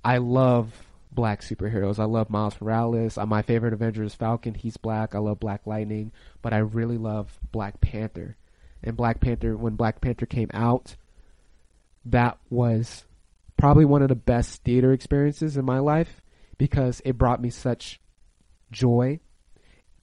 I 0.05 0.19
love 0.19 0.73
black 1.12 1.43
superheroes. 1.43 1.99
I 1.99 2.05
love 2.05 2.31
Miles 2.31 2.61
Morales. 2.61 3.19
Uh, 3.19 3.26
my 3.26 3.43
favorite 3.43 3.73
Avenger 3.73 4.02
is 4.02 4.14
Falcon. 4.14 4.55
He's 4.55 4.76
black. 4.76 5.14
I 5.14 5.19
love 5.19 5.41
Black 5.41 5.67
Lightning, 5.67 6.12
but 6.41 6.52
I 6.52 6.59
really 6.59 6.99
love 6.99 7.38
Black 7.52 7.81
Panther. 7.81 8.37
And 8.83 8.97
Black 8.97 9.21
Panther, 9.21 9.57
when 9.57 9.76
Black 9.76 10.00
Panther 10.00 10.26
came 10.26 10.50
out, 10.52 10.97
that 12.07 12.38
was 12.50 13.05
probably 13.57 13.85
one 13.85 14.02
of 14.02 14.09
the 14.09 14.14
best 14.14 14.64
theater 14.64 14.93
experiences 14.93 15.57
in 15.57 15.64
my 15.64 15.79
life 15.79 16.21
because 16.59 17.00
it 17.05 17.19
brought 17.19 17.41
me 17.41 17.50
such 17.50 18.00
joy 18.73 19.21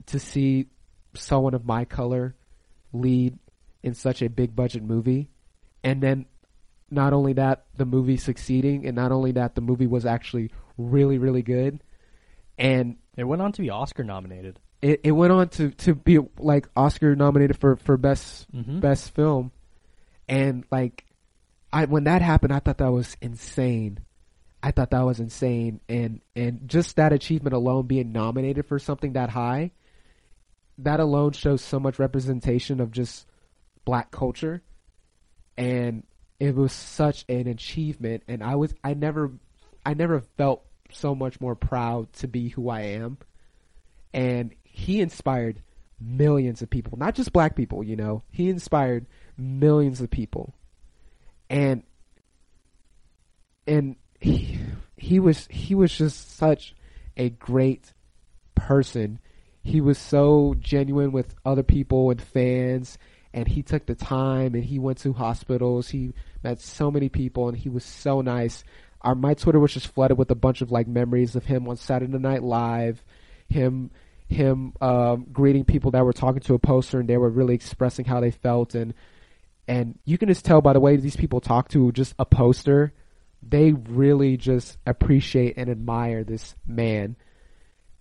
to 0.06 0.20
see 0.20 0.68
someone 1.14 1.54
of 1.54 1.66
my 1.66 1.84
color 1.84 2.36
lead 2.94 3.38
in 3.84 3.94
such 3.94 4.22
a 4.22 4.30
big 4.30 4.56
budget 4.56 4.84
movie 4.84 5.30
and 5.84 6.02
then 6.02 6.26
not 6.92 7.14
only 7.14 7.34
that 7.34 7.66
the 7.78 7.86
movie 7.86 8.18
succeeding 8.18 8.86
and 8.86 8.96
not 8.96 9.12
only 9.12 9.32
that 9.34 9.56
the 9.56 9.62
movie 9.62 9.88
was 9.88 10.06
actually 10.06 10.52
really 10.78 11.18
really 11.18 11.42
good. 11.44 11.84
And 12.58 12.98
It 13.16 13.24
went 13.26 13.42
on 13.42 13.52
to 13.54 13.62
be 13.62 13.70
Oscar 13.70 14.04
nominated. 14.04 14.60
it, 14.82 15.02
it 15.04 15.12
went 15.12 15.32
on 15.32 15.50
to, 15.50 15.70
to 15.72 15.94
be 15.96 16.20
like 16.38 16.68
Oscar 16.76 17.16
nominated 17.16 17.58
for, 17.58 17.76
for 17.78 17.96
best 17.98 18.52
Mhm. 18.52 18.80
best 18.82 19.14
film. 19.14 19.52
And 20.28 20.64
like 20.72 21.06
I 21.72 21.86
when 21.86 22.06
that 22.06 22.22
happened 22.22 22.54
I 22.54 22.60
thought 22.60 22.78
that 22.80 22.92
was 22.92 23.16
insane. 23.22 24.00
I 24.64 24.72
thought 24.72 24.90
that 24.92 25.06
was 25.06 25.20
insane. 25.20 25.80
And 25.88 26.22
and 26.36 26.68
just 26.68 26.96
that 26.98 27.14
achievement 27.14 27.54
alone 27.54 27.88
being 27.88 28.12
nominated 28.12 28.66
for 28.66 28.80
something 28.80 29.14
that 29.14 29.30
high 29.30 29.72
that 30.78 31.00
alone 31.00 31.34
shows 31.34 31.62
so 31.62 31.80
much 31.80 32.00
representation 32.00 32.80
of 32.80 32.92
just 32.92 33.28
black 33.86 34.12
culture 34.12 34.62
and 35.60 36.04
it 36.40 36.56
was 36.56 36.72
such 36.72 37.26
an 37.28 37.46
achievement 37.48 38.24
and 38.28 38.42
I 38.42 38.56
was 38.56 38.74
I 38.82 38.94
never 38.94 39.34
I 39.86 39.94
never 39.94 40.22
felt 40.22 40.64
so 40.92 41.14
much 41.14 41.40
more 41.42 41.54
proud 41.54 42.12
to 42.14 42.28
be 42.28 42.48
who 42.48 42.70
I 42.70 42.82
am. 42.82 43.18
And 44.14 44.56
he 44.64 45.02
inspired 45.02 45.62
millions 46.00 46.62
of 46.62 46.70
people 46.70 46.98
not 46.98 47.14
just 47.14 47.34
black 47.34 47.58
people 47.58 47.84
you 47.84 47.98
know. 47.98 48.24
He 48.32 48.50
inspired 48.50 49.06
millions 49.38 50.00
of 50.00 50.10
people. 50.10 50.56
And 51.50 51.84
and 53.68 53.98
he, 54.22 54.60
he 54.96 55.20
was 55.20 55.46
he 55.52 55.76
was 55.76 55.96
just 55.96 56.38
such 56.38 56.74
a 57.18 57.30
great 57.30 57.94
person. 58.56 59.20
He 59.62 59.82
was 59.82 59.98
so 59.98 60.56
genuine 60.58 61.12
with 61.12 61.36
other 61.46 61.64
people 61.64 62.12
and 62.12 62.22
fans 62.22 62.98
and 63.34 63.48
he 63.48 63.62
took 63.62 63.86
the 63.86 63.96
time 63.96 64.56
and 64.56 64.64
he 64.64 64.80
went 64.80 64.98
to 65.00 65.14
hospitals. 65.14 65.90
He 65.90 66.14
met 66.44 66.60
so 66.62 66.90
many 66.90 67.10
people 67.10 67.48
and 67.48 67.58
he 67.58 67.70
was 67.70 67.84
so 67.84 68.22
nice. 68.22 68.64
Our 69.02 69.16
my 69.16 69.34
twitter 69.34 69.60
was 69.60 69.74
just 69.74 69.88
flooded 69.88 70.18
with 70.18 70.30
a 70.32 70.36
bunch 70.36 70.62
of 70.62 70.72
like 70.72 70.88
memories 70.88 71.36
of 71.38 71.46
him 71.46 71.70
on 71.70 71.78
saturday 71.78 72.18
night 72.18 72.44
live 72.44 73.02
him 73.48 73.92
him 74.28 74.74
um, 74.80 75.26
greeting 75.32 75.66
people 75.66 75.92
that 75.92 76.06
were 76.06 76.14
talking 76.14 76.42
to 76.42 76.54
a 76.54 76.60
poster 76.60 77.00
and 77.00 77.10
they 77.10 77.18
were 77.18 77.30
really 77.30 77.56
expressing 77.56 78.06
how 78.06 78.20
they 78.20 78.32
felt. 78.32 78.76
And 78.76 78.94
and 79.68 79.98
you 80.06 80.18
can 80.18 80.30
just 80.30 80.46
tell 80.46 80.62
by 80.62 80.74
the 80.74 80.80
way 80.80 80.96
these 80.96 81.16
people 81.16 81.42
talk 81.42 81.70
to 81.70 81.92
just 81.92 82.14
a 82.20 82.26
poster 82.26 82.94
they 83.42 83.72
really 83.72 84.36
just 84.36 84.78
appreciate 84.86 85.56
and 85.58 85.70
admire 85.70 86.26
this 86.26 86.56
man. 86.68 87.16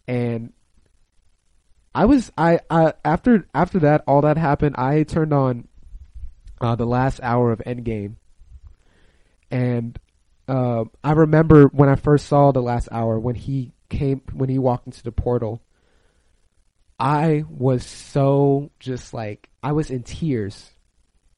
And 0.08 0.52
I 1.94 2.04
was 2.04 2.30
I, 2.36 2.60
I 2.70 2.94
after 3.04 3.48
after 3.54 3.80
that 3.80 4.04
all 4.06 4.22
that 4.22 4.36
happened 4.36 4.76
I 4.76 5.02
turned 5.02 5.32
on 5.32 5.68
uh, 6.60 6.76
the 6.76 6.86
last 6.86 7.20
hour 7.22 7.52
of 7.52 7.60
Endgame 7.60 8.16
and 9.50 9.98
uh, 10.46 10.84
I 11.02 11.12
remember 11.12 11.66
when 11.68 11.88
I 11.88 11.96
first 11.96 12.26
saw 12.26 12.52
the 12.52 12.62
last 12.62 12.88
hour 12.90 13.18
when 13.18 13.34
he 13.34 13.72
came 13.88 14.22
when 14.32 14.48
he 14.48 14.58
walked 14.58 14.86
into 14.86 15.02
the 15.02 15.12
portal 15.12 15.62
I 16.98 17.44
was 17.48 17.86
so 17.86 18.70
just 18.80 19.14
like 19.14 19.48
I 19.62 19.72
was 19.72 19.90
in 19.90 20.02
tears 20.02 20.72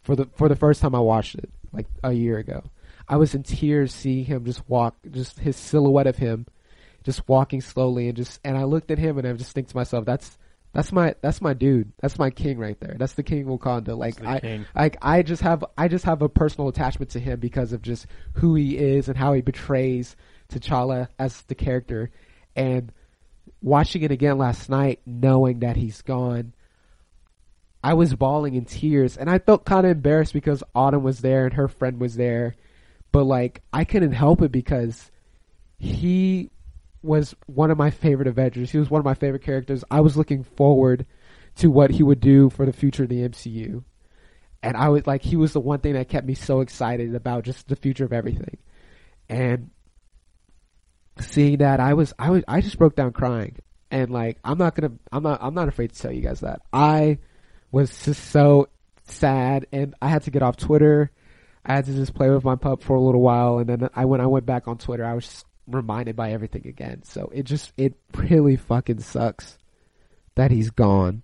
for 0.02 0.16
the 0.16 0.26
for 0.35 0.49
the 0.49 0.57
first 0.57 0.80
time 0.80 0.95
I 0.95 1.00
watched 1.00 1.35
it 1.35 1.50
like 1.73 1.87
a 2.02 2.12
year 2.12 2.38
ago. 2.38 2.64
I 3.09 3.16
was 3.16 3.35
in 3.35 3.42
tears 3.42 3.92
seeing 3.92 4.25
him 4.25 4.45
just 4.45 4.69
walk, 4.69 4.97
just 5.11 5.40
his 5.40 5.57
silhouette 5.57 6.07
of 6.07 6.16
him, 6.16 6.47
just 7.04 7.28
walking 7.28 7.61
slowly, 7.61 8.09
and 8.09 8.16
just 8.16 8.40
and 8.45 8.57
I 8.57 8.64
looked 8.64 8.90
at 8.90 8.99
him 8.99 9.19
and 9.19 9.26
I 9.26 9.33
just 9.33 9.52
think 9.52 9.69
to 9.69 9.76
myself, 9.76 10.04
that's 10.04 10.37
that's 10.73 10.92
my 10.92 11.14
that's 11.21 11.40
my 11.40 11.52
dude, 11.52 11.92
that's 12.00 12.19
my 12.19 12.30
king 12.30 12.59
right 12.59 12.78
there. 12.78 12.95
That's 12.97 13.14
the 13.14 13.25
King 13.25 13.42
of 13.42 13.59
Wakanda. 13.59 13.97
Like 13.97 14.25
I 14.25 14.38
king. 14.38 14.66
like 14.75 14.97
I 15.02 15.23
just 15.23 15.42
have 15.42 15.64
I 15.76 15.88
just 15.88 16.04
have 16.04 16.23
a 16.23 16.28
personal 16.28 16.69
attachment 16.69 17.11
to 17.12 17.21
him 17.21 17.40
because 17.40 17.73
of 17.73 17.83
just 17.83 18.07
who 18.35 18.54
he 18.54 18.78
is 18.78 19.09
and 19.09 19.16
how 19.16 19.33
he 19.33 19.40
betrays 19.40 20.14
T'Challa 20.49 21.09
as 21.19 21.42
the 21.42 21.57
character, 21.57 22.11
and 22.54 22.92
watching 23.61 24.02
it 24.02 24.12
again 24.12 24.38
last 24.38 24.69
night, 24.69 25.00
knowing 25.04 25.61
that 25.61 25.76
he's 25.76 26.02
gone. 26.02 26.52
I 27.83 27.95
was 27.95 28.14
bawling 28.14 28.54
in 28.54 28.66
tears 28.66 29.16
and 29.16 29.30
I 29.30 29.38
felt 29.38 29.64
kind 29.64 29.87
of 29.87 29.92
embarrassed 29.92 30.35
because 30.35 30.62
Autumn 30.75 31.02
was 31.02 31.21
there 31.21 31.47
and 31.47 31.54
her 31.54 31.66
friend 31.66 31.99
was 31.99 32.14
there. 32.14 32.54
But 33.11 33.25
like 33.25 33.62
I 33.73 33.85
couldn't 33.85 34.12
help 34.12 34.42
it 34.42 34.52
because 34.52 35.11
he 35.78 36.50
was 37.02 37.35
one 37.47 37.71
of 37.71 37.78
my 37.78 37.90
favorite 37.90 38.28
Avengers. 38.28 38.71
He 38.71 38.78
was 38.78 38.90
one 38.90 38.99
of 38.99 39.04
my 39.04 39.14
favorite 39.14 39.42
characters. 39.42 39.85
I 39.90 40.00
was 40.00 40.16
looking 40.16 40.45
forward 40.45 41.07
to 41.57 41.71
what 41.71 41.90
he 41.90 42.02
would 42.02 42.21
do 42.21 42.50
for 42.50 42.66
the 42.66 42.73
future 42.73 43.04
of 43.04 43.09
the 43.09 43.28
MCU. 43.28 43.85
And 44.62 44.76
I 44.76 44.88
was 44.90 45.07
like 45.07 45.23
he 45.23 45.37
was 45.37 45.52
the 45.52 45.61
one 45.61 45.80
thing 45.80 45.95
that 45.95 46.09
kept 46.09 46.26
me 46.26 46.35
so 46.35 46.61
excited 46.61 47.14
about 47.14 47.45
just 47.45 47.69
the 47.69 47.76
future 47.76 48.04
of 48.04 48.12
everything. 48.12 48.59
And 49.28 49.71
seeing 51.19 51.59
that 51.59 51.80
I 51.80 51.95
was 51.95 52.12
I 52.19 52.30
was 52.30 52.45
I 52.47 52.61
just 52.61 52.78
broke 52.78 52.95
down 52.95 53.12
crying. 53.12 53.57
And 53.90 54.11
like 54.11 54.38
I'm 54.45 54.59
not 54.59 54.75
gonna 54.75 54.92
I'm 55.11 55.23
not 55.23 55.38
I'm 55.42 55.54
not 55.54 55.69
afraid 55.69 55.92
to 55.92 56.00
tell 56.00 56.12
you 56.12 56.21
guys 56.21 56.40
that. 56.40 56.61
I 56.73 57.19
was 57.73 58.04
just 58.04 58.25
so 58.30 58.69
sad 59.04 59.66
and 59.73 59.95
I 60.02 60.09
had 60.09 60.23
to 60.25 60.30
get 60.30 60.42
off 60.42 60.57
Twitter. 60.57 61.11
I 61.64 61.75
had 61.75 61.87
to 61.87 61.92
just 61.92 62.14
play 62.14 62.30
with 62.30 62.45
my 62.45 62.57
pup 62.57 62.83
for 62.83 62.95
a 62.95 63.00
little 63.00 63.21
while 63.23 63.59
and 63.59 63.69
then 63.69 63.88
I 63.95 64.04
when 64.04 64.21
I 64.21 64.26
went 64.26 64.45
back 64.45 64.69
on 64.69 64.76
Twitter 64.76 65.04
I 65.04 65.14
was 65.14 65.26
just 65.26 65.47
reminded 65.70 66.16
by 66.16 66.32
everything 66.32 66.66
again. 66.66 67.02
So 67.04 67.30
it 67.34 67.44
just 67.44 67.72
it 67.76 67.94
really 68.14 68.56
fucking 68.56 69.00
sucks 69.00 69.58
that 70.34 70.50
he's 70.50 70.70
gone. 70.70 71.22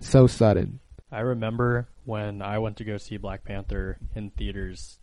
So 0.00 0.26
sudden. 0.26 0.80
I 1.10 1.20
remember 1.20 1.88
when 2.04 2.42
I 2.42 2.58
went 2.58 2.78
to 2.78 2.84
go 2.84 2.96
see 2.96 3.16
Black 3.16 3.44
Panther 3.44 3.98
in 4.14 4.30
theaters, 4.30 4.98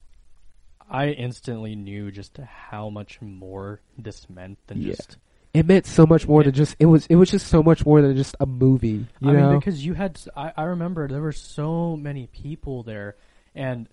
I 0.89 1.09
instantly 1.09 1.75
knew 1.75 2.11
just 2.11 2.37
how 2.37 2.89
much 2.89 3.21
more 3.21 3.81
this 3.97 4.29
meant 4.29 4.57
than 4.67 4.81
Yeah. 4.81 4.93
just. 4.95 5.17
It 5.53 5.65
meant 5.65 5.85
so 5.87 6.05
much 6.05 6.27
more 6.27 6.43
than 6.43 6.53
just 6.53 6.75
it 6.79 6.85
was 6.85 7.07
it 7.07 7.15
was 7.15 7.31
just 7.31 7.47
so 7.47 7.63
much 7.63 7.83
more 7.85 8.01
than 8.01 8.15
just 8.15 8.35
a 8.39 8.45
movie. 8.45 9.07
You 9.19 9.29
I 9.29 9.33
know? 9.33 9.49
mean, 9.51 9.59
because 9.59 9.83
you 9.83 9.93
had, 9.95 10.19
I 10.35 10.63
remember 10.63 11.07
there 11.07 11.21
were 11.21 11.31
so 11.31 11.95
many 11.97 12.27
people 12.27 12.83
there, 12.83 13.15
and 13.55 13.89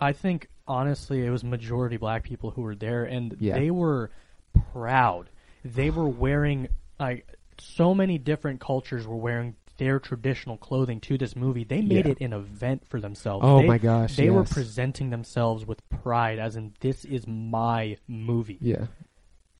I 0.00 0.12
think 0.12 0.48
honestly 0.66 1.24
it 1.26 1.30
was 1.30 1.44
majority 1.44 1.96
black 1.96 2.22
people 2.22 2.50
who 2.50 2.62
were 2.62 2.74
there, 2.76 3.04
and 3.04 3.36
Yeah. 3.40 3.58
they 3.58 3.70
were 3.70 4.10
proud. 4.72 5.28
They 5.64 5.90
were 5.90 6.08
wearing 6.24 6.68
like 6.98 7.26
so 7.58 7.94
many 7.94 8.18
different 8.18 8.60
cultures 8.60 9.06
were 9.06 9.16
wearing 9.16 9.54
their 9.78 9.98
traditional 9.98 10.56
clothing 10.58 11.00
to 11.00 11.16
this 11.16 11.34
movie. 11.34 11.64
They 11.64 11.80
made 11.80 12.04
Yeah. 12.06 12.12
it 12.12 12.20
an 12.20 12.32
event 12.34 12.86
for 12.86 13.00
themselves. 13.00 13.44
Oh 13.46 13.60
They- 13.60 13.66
my 13.66 13.78
gosh, 13.78 14.16
They 14.16 14.28
were 14.30 14.44
presenting 14.44 15.10
themselves 15.10 15.64
with 15.66 15.86
pride, 15.88 16.38
as 16.38 16.56
in 16.56 16.74
this 16.80 17.04
is 17.04 17.26
my 17.26 17.96
movie. 18.06 18.58
Yeah. 18.60 18.86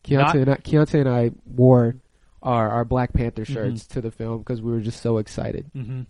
Not- 0.08 0.34
Keontae 0.34 0.40
and 0.42 0.50
I, 0.50 0.56
Keontae 0.56 1.00
and 1.00 1.08
I 1.08 1.30
wore 1.46 1.96
our, 2.42 2.68
our 2.70 2.84
Black 2.84 3.12
Panther 3.12 3.42
Mm-hmm. 3.44 3.52
shirts 3.54 3.86
to 3.88 4.00
the 4.00 4.10
film 4.10 4.38
because 4.38 4.60
we 4.62 4.72
were 4.72 4.80
just 4.80 5.00
so 5.02 5.18
excited. 5.18 5.66
hmm 5.74 6.02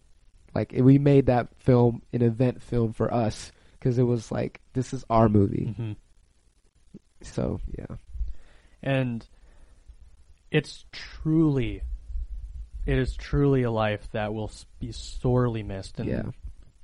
Like 0.55 0.73
we 0.77 0.99
made 0.99 1.27
that 1.27 1.49
film 1.59 2.03
an 2.13 2.23
event 2.23 2.63
film 2.63 2.93
for 2.93 3.13
us 3.13 3.51
because 3.81 3.99
it 3.99 4.03
was 4.05 4.31
like 4.31 4.61
this 4.75 4.93
is 4.93 5.05
our 5.11 5.29
movie. 5.29 5.75
hmm 5.77 5.93
So 7.23 7.61
yeah, 7.77 7.97
and 8.83 9.27
it's 10.51 10.85
truly 10.93 11.83
it 12.87 12.99
is 12.99 13.15
truly 13.17 13.63
a 13.63 13.71
life 13.71 14.09
that 14.13 14.33
will 14.35 14.51
be 14.79 14.91
sorely 14.93 15.63
missed 15.63 15.99
and 16.01 16.09
Yeah. 16.09 16.23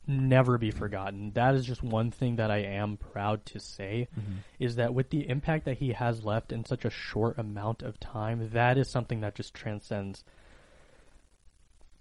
never 0.06 0.56
be 0.58 0.70
forgotten. 0.70 1.32
That 1.32 1.54
is 1.54 1.64
just 1.64 1.82
one 1.82 2.10
thing 2.10 2.36
that 2.36 2.50
I 2.50 2.58
am 2.58 2.96
proud 2.96 3.44
to 3.46 3.60
say 3.60 4.08
Mm-hmm. 4.18 4.36
is 4.58 4.76
that 4.76 4.94
with 4.94 5.10
the 5.10 5.28
impact 5.28 5.64
that 5.64 5.78
he 5.78 5.92
has 5.92 6.22
left 6.24 6.52
in 6.52 6.64
such 6.64 6.84
a 6.84 6.90
short 6.90 7.38
amount 7.38 7.82
of 7.82 7.98
time, 7.98 8.50
that 8.52 8.78
is 8.78 8.88
something 8.88 9.20
that 9.20 9.34
just 9.34 9.52
transcends 9.54 10.22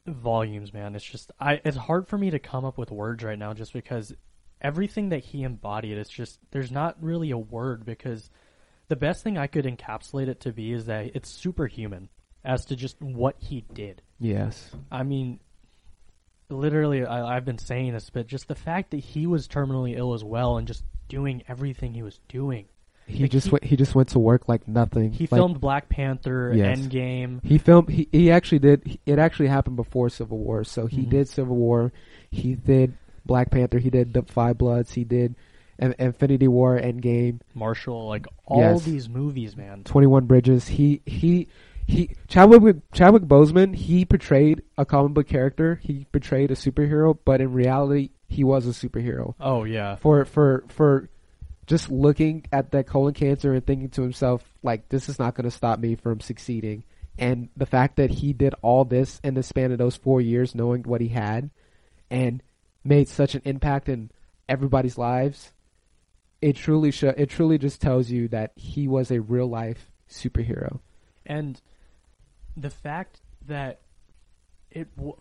volumes, 0.05 0.73
man. 0.73 0.95
It's 0.95 1.03
just 1.05 1.31
I 1.39 1.61
it's 1.65 1.77
hard 1.77 2.07
for 2.07 2.17
me 2.17 2.29
to 2.31 2.39
come 2.39 2.65
up 2.65 2.77
with 2.77 2.91
words 2.91 3.23
right 3.23 3.39
now 3.39 3.53
just 3.53 3.73
because 3.73 4.13
everything 4.61 5.09
that 5.09 5.19
he 5.23 5.43
embodied 5.43 5.97
it's 5.97 6.09
just 6.09 6.39
there's 6.51 6.71
not 6.71 6.95
really 7.01 7.29
a 7.31 7.37
word 7.37 7.85
because 7.85 8.29
the 8.87 8.95
best 8.95 9.23
thing 9.23 9.37
I 9.37 9.47
could 9.47 9.65
encapsulate 9.65 10.27
it 10.27 10.39
to 10.41 10.51
be 10.53 10.71
is 10.71 10.85
that 10.85 11.11
it's 11.15 11.29
superhuman 11.29 12.09
as 12.43 12.65
to 12.65 12.75
just 12.75 13.01
what 13.01 13.35
he 13.39 13.65
did. 13.73 14.01
Yes. 14.19 14.69
I 14.91 15.01
mean, 15.03 15.39
literally, 16.49 17.05
I, 17.05 17.35
I've 17.35 17.45
been 17.45 17.57
saying 17.57 17.93
this, 17.93 18.09
but 18.09 18.27
just 18.27 18.47
the 18.47 18.55
fact 18.55 18.91
that 18.91 18.97
he 18.97 19.25
was 19.27 19.47
terminally 19.47 19.97
ill 19.97 20.13
as 20.13 20.23
well 20.23 20.57
and 20.57 20.67
just 20.67 20.83
doing 21.09 21.43
everything 21.47 21.93
he 21.93 22.03
was 22.03 22.19
doing. 22.27 22.65
He 23.07 23.23
Like, 23.23 23.31
just 23.31 23.47
he- 23.47 23.51
went. 23.51 23.63
He 23.65 23.75
just 23.75 23.93
went 23.95 24.09
to 24.09 24.19
work 24.19 24.47
like 24.47 24.67
nothing. 24.67 25.11
He 25.11 25.23
Like, 25.25 25.37
filmed 25.39 25.59
Black 25.59 25.89
Panther, 25.89 26.51
Yes. 26.55 26.79
Endgame. 26.79 27.43
He 27.43 27.57
filmed. 27.59 27.89
He, 27.89 28.07
he 28.11 28.31
actually 28.31 28.59
did. 28.59 28.83
he- 28.85 28.99
It 29.05 29.19
actually 29.19 29.47
happened 29.47 29.75
before 29.75 30.09
Civil 30.09 30.39
War. 30.39 30.63
So 30.63 30.87
he 30.87 31.03
Mhm. 31.03 31.09
did 31.09 31.27
Civil 31.29 31.55
War. 31.55 31.91
He 32.31 32.55
did 32.55 32.93
Black 33.25 33.51
Panther. 33.51 33.79
He 33.79 33.89
did 33.89 34.13
the 34.13 34.23
Five 34.23 34.57
Bloods. 34.57 34.93
He 34.93 35.03
did 35.03 35.35
In- 35.79 35.95
Infinity 35.99 36.47
War, 36.47 36.79
Endgame, 36.79 37.39
Marshall, 37.53 38.07
like 38.07 38.27
all 38.45 38.59
Yes. 38.61 38.85
these 38.85 39.09
movies, 39.09 39.57
man. 39.57 39.83
Twenty 39.83 40.07
One 40.07 40.25
Bridges. 40.25 40.67
He 40.69 41.01
he 41.05 41.47
he. 41.87 42.15
Chadwick 42.27 42.77
Chadwick 42.93 43.23
Boseman. 43.23 43.75
He 43.75 44.05
portrayed 44.05 44.63
a 44.77 44.85
comic 44.85 45.13
book 45.13 45.27
character. 45.27 45.79
He 45.83 46.05
portrayed 46.11 46.49
a 46.51 46.55
superhero, 46.55 47.17
but 47.25 47.41
in 47.41 47.51
reality, 47.51 48.09
he 48.27 48.43
was 48.43 48.65
a 48.65 48.69
superhero. 48.87 49.33
Oh 49.39 49.63
yeah, 49.65 49.95
For 49.95 50.23
for 50.25 50.63
for 50.69 51.09
just 51.67 51.89
looking 51.91 52.45
at 52.53 52.71
that 52.71 52.85
colon 52.87 53.13
cancer 53.15 53.51
and 53.53 53.65
thinking 53.65 53.89
to 53.89 54.03
himself, 54.03 54.47
like, 54.61 54.87
this 54.89 55.09
is 55.09 55.17
not 55.17 55.33
going 55.33 55.45
to 55.45 55.51
stop 55.51 55.79
me 55.79 55.95
from 55.95 56.19
succeeding. 56.19 56.83
And 57.17 57.49
the 57.57 57.65
fact 57.65 57.95
that 57.95 58.11
he 58.11 58.33
did 58.33 58.53
all 58.61 58.85
this 58.85 59.19
in 59.23 59.33
the 59.33 59.41
span 59.41 59.71
of 59.71 59.79
those 59.79 59.95
four 59.95 60.21
years, 60.21 60.53
knowing 60.53 60.83
what 60.83 61.01
he 61.01 61.07
had, 61.07 61.49
and 62.11 62.43
made 62.85 63.07
such 63.09 63.35
an 63.35 63.41
impact 63.43 63.89
in 63.89 64.11
everybody's 64.47 64.97
lives, 64.97 65.51
it 66.41 66.55
truly 66.55 66.91
sh- 66.91 67.03
it 67.03 67.29
truly 67.29 67.57
just 67.57 67.81
tells 67.81 68.09
you 68.11 68.27
that 68.29 68.51
he 68.55 68.87
was 68.87 69.11
a 69.11 69.19
real 69.21 69.47
life 69.47 69.91
superhero. 70.09 70.79
and 71.25 71.61
the 72.55 72.69
fact 72.69 73.19
that 73.47 73.81
it 74.71 74.95
w- 74.95 75.19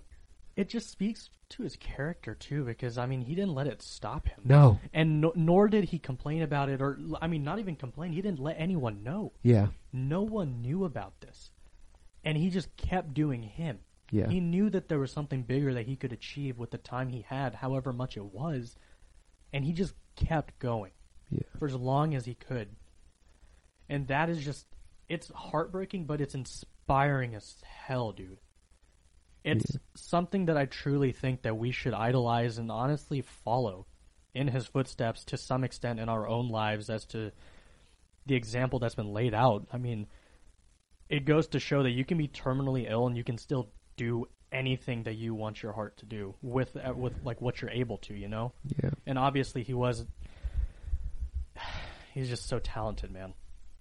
it 0.56 0.68
just 0.68 0.88
speaks 0.90 1.30
to 1.48 1.62
his 1.62 1.74
character 1.76 2.34
too, 2.34 2.64
because 2.64 2.96
I 2.98 3.06
mean, 3.06 3.22
he 3.22 3.34
didn't 3.34 3.54
let 3.54 3.66
it 3.66 3.82
stop 3.82 4.28
him. 4.28 4.40
No, 4.44 4.78
and 4.92 5.20
no, 5.20 5.32
nor 5.34 5.68
did 5.68 5.84
he 5.84 5.98
complain 5.98 6.42
about 6.42 6.68
it, 6.68 6.80
or 6.82 6.98
I 7.20 7.26
mean, 7.26 7.42
not 7.42 7.58
even 7.58 7.74
complain. 7.76 8.12
He 8.12 8.20
didn't 8.22 8.38
let 8.40 8.56
anyone 8.58 9.02
know. 9.02 9.32
yeah, 9.42 9.68
No 9.92 10.22
one 10.22 10.60
knew 10.62 10.84
about 10.84 11.20
this, 11.20 11.50
and 12.24 12.36
he 12.36 12.50
just 12.50 12.74
kept 12.76 13.14
doing 13.14 13.42
him. 13.42 13.78
Yeah, 14.10 14.28
He 14.28 14.40
knew 14.40 14.70
that 14.70 14.88
there 14.88 14.98
was 14.98 15.10
something 15.12 15.42
bigger 15.42 15.74
that 15.74 15.86
he 15.86 15.96
could 15.96 16.12
achieve 16.12 16.58
with 16.58 16.70
the 16.70 16.78
time 16.78 17.08
he 17.08 17.22
had, 17.22 17.54
however 17.54 17.92
much 17.92 18.16
it 18.16 18.24
was, 18.24 18.76
and 19.52 19.64
he 19.64 19.72
just 19.72 19.94
kept 20.16 20.58
going 20.58 20.92
yeah, 21.30 21.42
for 21.58 21.66
as 21.66 21.74
long 21.74 22.14
as 22.14 22.24
he 22.24 22.34
could. 22.34 22.76
And 23.88 24.06
that 24.08 24.28
is 24.30 24.44
just 24.44 24.66
it's 25.08 25.28
heartbreaking, 25.30 26.06
but 26.06 26.20
it's 26.20 26.34
inspiring 26.34 27.34
as 27.34 27.62
hell, 27.62 28.12
dude. 28.12 28.40
It's 29.44 29.74
Yeah. 29.74 29.80
something 29.94 30.46
that 30.46 30.56
I 30.56 30.66
truly 30.66 31.12
think 31.12 31.42
that 31.42 31.56
we 31.56 31.70
should 31.70 31.92
idolize 31.94 32.58
and 32.58 32.70
honestly 32.70 33.20
follow 33.20 33.86
in 34.34 34.48
his 34.48 34.66
footsteps 34.66 35.24
to 35.26 35.36
some 35.36 35.64
extent 35.64 36.00
in 36.00 36.08
our 36.08 36.26
own 36.26 36.48
lives 36.48 36.88
as 36.90 37.04
to 37.06 37.30
the 38.26 38.34
example 38.34 38.78
that's 38.78 38.94
been 38.94 39.12
laid 39.12 39.34
out. 39.34 39.66
I 39.72 39.78
mean, 39.78 40.08
it 41.08 41.24
goes 41.26 41.48
to 41.48 41.60
show 41.60 41.82
that 41.82 41.90
you 41.90 42.04
can 42.04 42.16
be 42.18 42.28
terminally 42.28 42.90
ill 42.90 43.06
and 43.06 43.16
you 43.16 43.24
can 43.24 43.36
still 43.38 43.70
do 43.96 44.26
anything 44.52 45.02
that 45.04 45.14
you 45.14 45.34
want 45.34 45.62
your 45.62 45.72
heart 45.72 45.96
to 45.98 46.06
do 46.06 46.34
with 46.42 46.76
uh, 46.76 46.92
with 46.94 47.12
like 47.24 47.40
what 47.40 47.60
you're 47.60 47.70
able 47.70 47.98
to, 47.98 48.14
you 48.14 48.28
know? 48.28 48.52
yeah, 48.82 48.90
And 49.06 49.18
obviously 49.18 49.62
he 49.62 49.74
was 49.74 50.04
he's 52.14 52.28
just 52.28 52.48
so 52.48 52.58
talented, 52.58 53.10
man. 53.10 53.34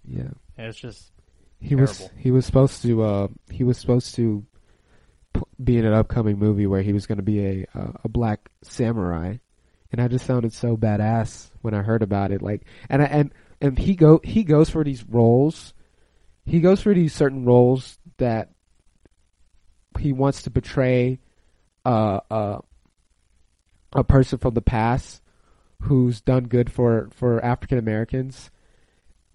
yeah. 0.07 0.29
And 0.57 0.67
it's 0.67 0.79
just 0.79 1.11
He 1.59 1.75
was 1.75 2.09
he 2.17 2.31
was 2.31 2.45
supposed 2.45 2.81
to 2.83 3.03
uh 3.03 3.27
he 3.51 3.63
was 3.63 3.77
supposed 3.77 4.15
to 4.15 4.45
be 5.63 5.77
in 5.77 5.85
an 5.85 5.93
upcoming 5.93 6.37
movie 6.37 6.67
where 6.67 6.81
he 6.81 6.93
was 6.93 7.07
going 7.07 7.17
to 7.17 7.23
be 7.23 7.45
a 7.45 7.65
uh, 7.75 7.91
a 8.03 8.09
black 8.09 8.49
samurai, 8.61 9.37
and 9.91 10.01
I 10.01 10.07
just 10.07 10.25
sounded 10.25 10.53
so 10.53 10.77
badass 10.77 11.49
when 11.61 11.73
I 11.73 11.81
heard 11.81 12.03
about 12.03 12.31
it. 12.31 12.41
Like, 12.41 12.65
and 12.89 13.01
I, 13.01 13.05
and 13.05 13.33
and 13.61 13.77
he 13.77 13.95
go 13.95 14.19
he 14.23 14.43
goes 14.43 14.69
for 14.69 14.83
these 14.83 15.03
roles, 15.03 15.73
he 16.45 16.59
goes 16.59 16.81
for 16.81 16.93
these 16.93 17.13
certain 17.13 17.45
roles 17.45 17.97
that 18.17 18.51
he 20.03 20.11
wants 20.11 20.43
to 20.43 20.51
portray 20.51 21.17
uh, 21.85 22.19
uh, 22.29 22.59
a 23.93 24.03
person 24.03 24.37
from 24.37 24.53
the 24.53 24.61
past 24.61 25.21
who's 25.83 26.19
done 26.21 26.43
good 26.43 26.71
for 26.71 27.09
for 27.13 27.43
African 27.43 27.77
Americans 27.77 28.51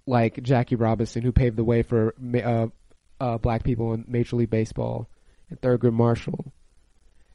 like 0.06 0.42
Jackie 0.42 0.76
Robinson, 0.76 1.22
who 1.22 1.32
paved 1.32 1.56
the 1.56 1.64
way 1.64 1.82
for 1.82 2.14
uh, 2.42 2.66
uh, 3.18 3.38
black 3.38 3.64
people 3.64 3.94
in 3.94 4.04
Major 4.06 4.36
League 4.36 4.50
Baseball, 4.50 5.08
and 5.50 5.60
Thurgood 5.60 5.92
Marshall. 5.92 6.52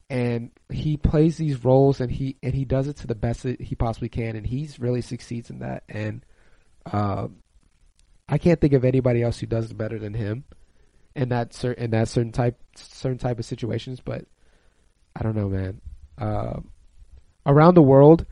And 0.09 0.51
he 0.69 0.97
plays 0.97 1.37
these 1.37 1.63
roles, 1.63 2.01
and 2.01 2.11
he 2.11 2.37
and 2.43 2.53
he 2.53 2.65
does 2.65 2.87
it 2.87 2.97
to 2.97 3.07
the 3.07 3.15
best 3.15 3.43
that 3.43 3.59
he 3.61 3.73
possibly 3.73 4.09
can, 4.09 4.35
and 4.35 4.45
he's 4.45 4.79
really 4.79 5.01
succeeds 5.01 5.49
in 5.49 5.59
that. 5.59 5.83
And 5.89 6.23
uh, 6.91 7.29
I 8.29 8.37
can't 8.37 8.61
think 8.61 8.73
of 8.73 8.85
anybody 8.85 9.23
else 9.23 9.39
who 9.39 9.47
does 9.47 9.71
it 9.71 9.77
better 9.77 9.97
than 9.97 10.13
him 10.13 10.43
in 11.15 11.29
that 11.29 11.53
cer- 11.53 11.73
in 11.73 11.91
that 11.91 12.07
certain 12.07 12.31
type 12.31 12.59
certain 12.75 13.17
type 13.17 13.39
of 13.39 13.45
situations. 13.45 13.99
But 14.03 14.25
I 15.15 15.23
don't 15.23 15.35
know, 15.35 15.49
man. 15.49 15.81
Uh, 16.17 16.59
around 17.45 17.75
the 17.75 17.81
world, 17.81 18.25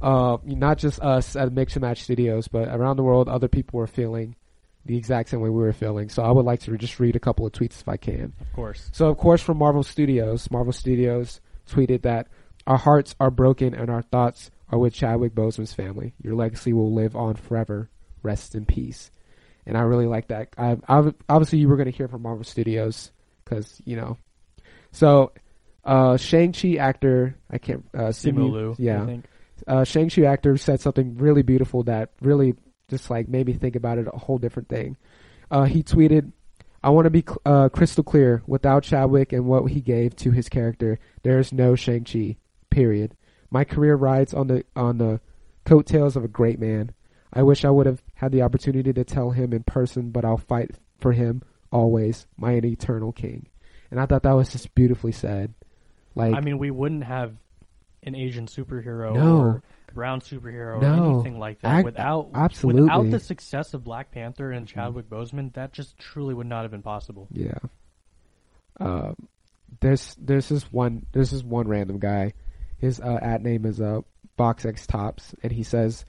uh, 0.00 0.38
not 0.44 0.78
just 0.78 1.00
us 1.00 1.36
at 1.36 1.52
Mix 1.52 1.74
and 1.74 1.82
Match 1.82 2.02
Studios, 2.02 2.48
but 2.48 2.68
around 2.68 2.96
the 2.96 3.02
world, 3.02 3.28
other 3.28 3.48
people 3.48 3.78
were 3.78 3.86
feeling 3.86 4.36
the 4.84 4.96
exact 4.96 5.28
same 5.28 5.40
way 5.40 5.50
we 5.50 5.60
were 5.60 5.72
feeling. 5.72 6.08
So 6.08 6.22
I 6.22 6.30
would 6.30 6.46
like 6.46 6.60
to 6.60 6.76
just 6.76 6.98
read 6.98 7.16
a 7.16 7.20
couple 7.20 7.46
of 7.46 7.52
tweets 7.52 7.80
if 7.80 7.88
I 7.88 7.96
can. 7.96 8.32
of 8.40 8.52
course. 8.54 8.88
So, 8.92 9.08
of 9.08 9.18
course, 9.18 9.42
from 9.42 9.58
Marvel 9.58 9.82
Studios, 9.82 10.50
Marvel 10.50 10.72
Studios 10.72 11.40
tweeted 11.70 12.02
that 12.02 12.28
our 12.66 12.78
hearts 12.78 13.14
are 13.20 13.30
broken 13.30 13.74
and 13.74 13.90
our 13.90 14.02
thoughts 14.02 14.50
are 14.70 14.78
with 14.78 14.94
Chadwick 14.94 15.34
Boseman's 15.34 15.74
family. 15.74 16.14
Your 16.22 16.34
legacy 16.34 16.72
will 16.72 16.92
live 16.92 17.16
on 17.16 17.34
forever. 17.34 17.90
Rest 18.22 18.54
in 18.54 18.64
peace. 18.64 19.10
And 19.68 19.76
I 19.76 19.82
really 19.82 20.06
like 20.06 20.28
that. 20.28 20.48
I, 20.58 20.78
I 20.88 21.12
obviously 21.28 21.60
you 21.60 21.68
were 21.68 21.76
going 21.76 21.90
to 21.90 21.96
hear 21.96 22.08
from 22.08 22.22
Marvel 22.22 22.42
Studios 22.44 23.12
because 23.44 23.80
you 23.84 23.94
know. 23.96 24.16
So, 24.90 25.32
uh, 25.84 26.16
Shang 26.16 26.52
Chi 26.52 26.76
actor, 26.76 27.36
I 27.50 27.58
can't. 27.58 27.84
Uh, 27.94 28.08
Simu 28.08 28.50
Liu, 28.50 28.76
yeah 28.78 29.02
I 29.02 29.06
think. 29.06 29.24
uh, 29.66 29.84
Shang-Chi 29.84 30.22
actor 30.22 30.56
said 30.56 30.80
something 30.80 31.16
really 31.18 31.42
beautiful 31.42 31.82
that 31.84 32.10
really 32.22 32.54
just 32.88 33.10
like 33.10 33.28
made 33.28 33.46
me 33.46 33.52
think 33.52 33.76
about 33.76 33.98
it 33.98 34.08
a 34.12 34.18
whole 34.18 34.38
different 34.38 34.68
thing. 34.68 34.96
Uh, 35.50 35.64
he 35.64 35.82
tweeted, 35.82 36.32
I 36.82 36.90
want 36.90 37.04
to 37.04 37.10
be 37.10 37.22
cl- 37.26 37.42
uh, 37.44 37.68
crystal 37.68 38.04
clear. 38.04 38.42
Without 38.46 38.82
Chadwick 38.84 39.32
and 39.32 39.44
what 39.46 39.66
he 39.70 39.80
gave 39.82 40.16
to 40.16 40.30
his 40.30 40.48
character, 40.48 40.98
there 41.22 41.38
is 41.38 41.52
no 41.52 41.74
Shang-Chi, 41.74 42.36
period. 42.70 43.14
My 43.50 43.64
career 43.64 43.96
rides 43.96 44.32
on 44.32 44.46
the, 44.46 44.64
on 44.74 44.98
the 44.98 45.20
coattails 45.66 46.16
of 46.16 46.24
a 46.24 46.28
great 46.28 46.58
man. 46.58 46.92
I 47.32 47.42
wish 47.42 47.64
I 47.64 47.70
would 47.70 47.86
have 47.86 48.02
had 48.18 48.32
the 48.32 48.42
opportunity 48.42 48.92
to 48.92 49.04
tell 49.04 49.30
him 49.30 49.52
in 49.52 49.62
person, 49.62 50.10
but 50.10 50.24
I'll 50.24 50.36
fight 50.36 50.72
for 51.00 51.12
him 51.12 51.42
always, 51.72 52.26
my 52.36 52.52
eternal 52.54 53.12
king. 53.12 53.46
And 53.90 54.00
I 54.00 54.06
thought 54.06 54.24
that 54.24 54.32
was 54.32 54.50
just 54.50 54.74
beautifully 54.74 55.12
said. 55.12 55.54
Like, 56.14 56.34
I 56.34 56.40
mean, 56.40 56.58
we 56.58 56.70
wouldn't 56.72 57.04
have 57.04 57.34
an 58.02 58.14
Asian 58.16 58.46
superhero 58.46 59.14
No. 59.14 59.38
or 59.38 59.62
brown 59.94 60.20
superhero 60.20 60.82
or 60.82 60.84
anything 61.14 61.38
like 61.38 61.60
that 61.62 61.78
Ac- 61.78 61.84
without 61.84 62.30
absolutely. 62.34 62.82
without 62.82 63.10
the 63.10 63.20
success 63.20 63.72
of 63.72 63.84
Black 63.84 64.10
Panther 64.10 64.50
and 64.50 64.66
Mm-hmm. 64.66 64.74
Chadwick 64.80 65.08
Boseman. 65.08 65.54
That 65.54 65.72
just 65.72 65.96
truly 65.98 66.34
would 66.34 66.46
not 66.46 66.62
have 66.62 66.70
been 66.72 66.82
possible. 66.82 67.28
Yeah. 67.30 67.58
Uh, 68.80 69.12
there's 69.80 70.16
there's 70.18 70.48
this 70.48 70.64
one 70.72 71.06
there's 71.12 71.30
this 71.30 71.42
one 71.42 71.68
random 71.68 71.98
guy. 71.98 72.32
His 72.78 73.00
uh, 73.00 73.18
at 73.22 73.42
name 73.42 73.64
is 73.64 73.80
uh 73.80 74.00
BoxX 74.38 74.86
Tops, 74.86 75.34
and 75.42 75.52
he 75.52 75.62
says 75.62 76.04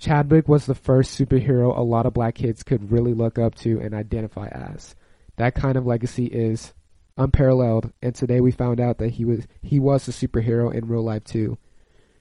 Chadwick 0.00 0.48
was 0.48 0.64
the 0.64 0.74
first 0.74 1.18
superhero 1.18 1.76
a 1.76 1.82
lot 1.82 2.06
of 2.06 2.14
black 2.14 2.34
kids 2.34 2.62
could 2.62 2.90
really 2.90 3.12
look 3.12 3.38
up 3.38 3.54
to 3.56 3.78
and 3.80 3.94
identify 3.94 4.48
as. 4.48 4.96
That 5.36 5.54
kind 5.54 5.76
of 5.76 5.86
legacy 5.86 6.24
is 6.26 6.72
unparalleled, 7.18 7.92
and 8.00 8.14
today 8.14 8.40
we 8.40 8.50
found 8.50 8.80
out 8.80 8.98
that 8.98 9.10
he 9.10 9.24
was 9.26 9.46
he 9.62 9.78
was 9.78 10.08
a 10.08 10.12
superhero 10.12 10.72
in 10.72 10.88
real 10.88 11.04
life 11.04 11.24
too. 11.24 11.58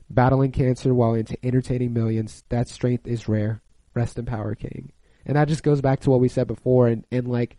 Battling 0.10 0.52
cancer 0.52 0.94
while 0.94 1.22
entertaining 1.42 1.94
millions, 1.94 2.44
that 2.50 2.68
strength 2.68 3.08
is 3.08 3.30
rare. 3.30 3.62
Rest 3.94 4.18
in 4.18 4.26
power, 4.26 4.56
King. 4.56 4.92
And 5.26 5.38
that 5.38 5.48
just 5.48 5.64
goes 5.64 5.82
back 5.82 6.02
to 6.02 6.10
what 6.10 6.20
we 6.20 6.28
said 6.28 6.48
before, 6.48 6.88
and, 6.88 7.06
and 7.12 7.28
like 7.28 7.56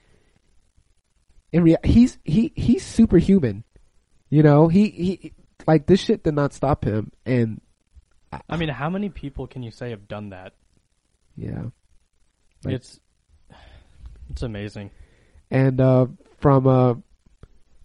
in 1.53 1.63
rea- 1.63 1.77
he's 1.83 2.19
he 2.25 2.53
he's 2.57 2.85
superhuman. 2.85 3.65
You 4.29 4.43
know, 4.43 4.69
he 4.69 4.91
he 4.91 5.33
like 5.67 5.87
this 5.87 6.01
shit 6.01 6.25
did 6.25 6.35
not 6.35 6.53
stop 6.53 6.85
him, 6.85 7.13
and 7.25 7.61
I 8.49 8.57
mean, 8.57 8.69
how 8.69 8.91
many 8.91 9.09
people 9.09 9.47
can 9.47 9.63
you 9.63 9.71
say 9.71 9.91
have 9.91 10.09
done 10.09 10.31
that? 10.31 10.55
yeah. 11.37 11.65
Like- 12.65 12.75
it's 12.75 13.01
it's 14.31 14.43
amazing. 14.43 14.91
And 15.51 15.81
uh, 15.81 16.07
from 16.39 16.67
uh, 16.67 16.95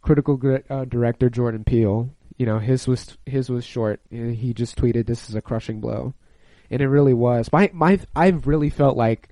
critical 0.01 0.39
uh, 0.69 0.85
director 0.85 1.29
Jordan 1.29 1.63
Peele, 1.63 2.09
you 2.37 2.45
know, 2.45 2.59
his 2.59 2.87
was 2.87 3.17
his 3.25 3.49
was 3.49 3.65
short. 3.65 4.01
He 4.09 4.53
just 4.53 4.77
tweeted, 4.77 5.07
"This 5.07 5.29
is 5.29 5.35
a 5.35 5.41
crushing 5.41 5.79
blow," 5.79 6.13
and 6.69 6.81
it 6.81 6.87
really 6.87 7.13
was. 7.13 7.51
My 7.51 7.71
my 7.73 7.99
I 8.15 8.27
really 8.27 8.69
felt 8.69 8.97
like 8.97 9.29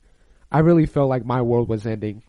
I 0.51 0.59
really 0.59 0.85
felt 0.85 1.09
like 1.09 1.25
my 1.25 1.41
world 1.41 1.67
was 1.67 1.85
ending. 1.85 2.23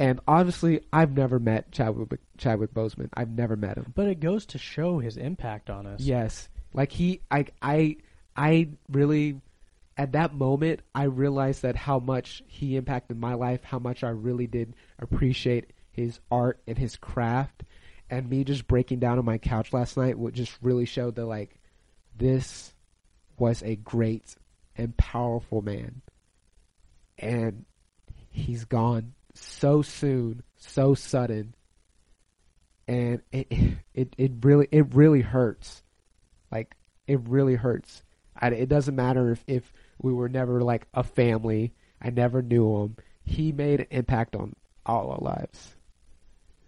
And 0.00 0.20
obviously, 0.28 0.80
I've 0.92 1.12
never 1.16 1.38
met 1.38 1.72
Chadwick 1.72 2.20
Chadwick 2.36 2.74
Boseman. 2.74 3.08
I've 3.14 3.30
never 3.30 3.56
met 3.56 3.76
him. 3.76 3.92
But 3.94 4.08
it 4.08 4.20
goes 4.20 4.46
to 4.46 4.58
show 4.58 4.98
his 4.98 5.16
impact 5.16 5.70
on 5.70 5.86
us. 5.86 6.00
Yes, 6.00 6.48
like 6.72 6.92
he, 6.92 7.22
I, 7.30 7.46
I, 7.62 7.96
I 8.38 8.68
really, 8.88 9.40
at 9.96 10.12
that 10.12 10.32
moment, 10.32 10.80
I 10.94 11.04
realized 11.04 11.62
that 11.62 11.74
how 11.74 11.98
much 11.98 12.40
he 12.46 12.76
impacted 12.76 13.18
my 13.18 13.34
life, 13.34 13.64
how 13.64 13.80
much 13.80 14.04
I 14.04 14.10
really 14.10 14.46
did 14.46 14.74
appreciate 15.00 15.72
his 15.90 16.20
art 16.30 16.60
and 16.68 16.78
his 16.78 16.94
craft, 16.94 17.64
and 18.08 18.30
me 18.30 18.44
just 18.44 18.68
breaking 18.68 19.00
down 19.00 19.18
on 19.18 19.24
my 19.24 19.38
couch 19.38 19.72
last 19.72 19.96
night 19.96 20.16
would 20.16 20.34
just 20.34 20.56
really 20.62 20.84
show 20.84 21.10
that 21.10 21.26
like, 21.26 21.58
this 22.16 22.72
was 23.36 23.60
a 23.64 23.74
great 23.74 24.36
and 24.76 24.96
powerful 24.96 25.60
man, 25.60 26.00
and 27.18 27.64
he's 28.30 28.64
gone 28.64 29.14
so 29.34 29.82
soon, 29.82 30.44
so 30.56 30.94
sudden, 30.94 31.56
and 32.86 33.20
it 33.32 33.48
it 33.94 34.14
it 34.16 34.32
really 34.42 34.68
it 34.70 34.94
really 34.94 35.22
hurts. 35.22 35.82
Like 36.52 36.76
it 37.08 37.18
really 37.28 37.56
hurts. 37.56 38.04
I, 38.38 38.48
it 38.48 38.68
doesn't 38.68 38.94
matter 38.94 39.32
if 39.32 39.44
if 39.46 39.72
we 40.00 40.12
were 40.12 40.28
never 40.28 40.60
like 40.62 40.86
a 40.94 41.02
family. 41.02 41.72
I 42.00 42.10
never 42.10 42.42
knew 42.42 42.82
him. 42.82 42.96
He 43.24 43.52
made 43.52 43.80
an 43.80 43.86
impact 43.90 44.36
on 44.36 44.54
all 44.86 45.10
our 45.10 45.18
lives. 45.20 45.74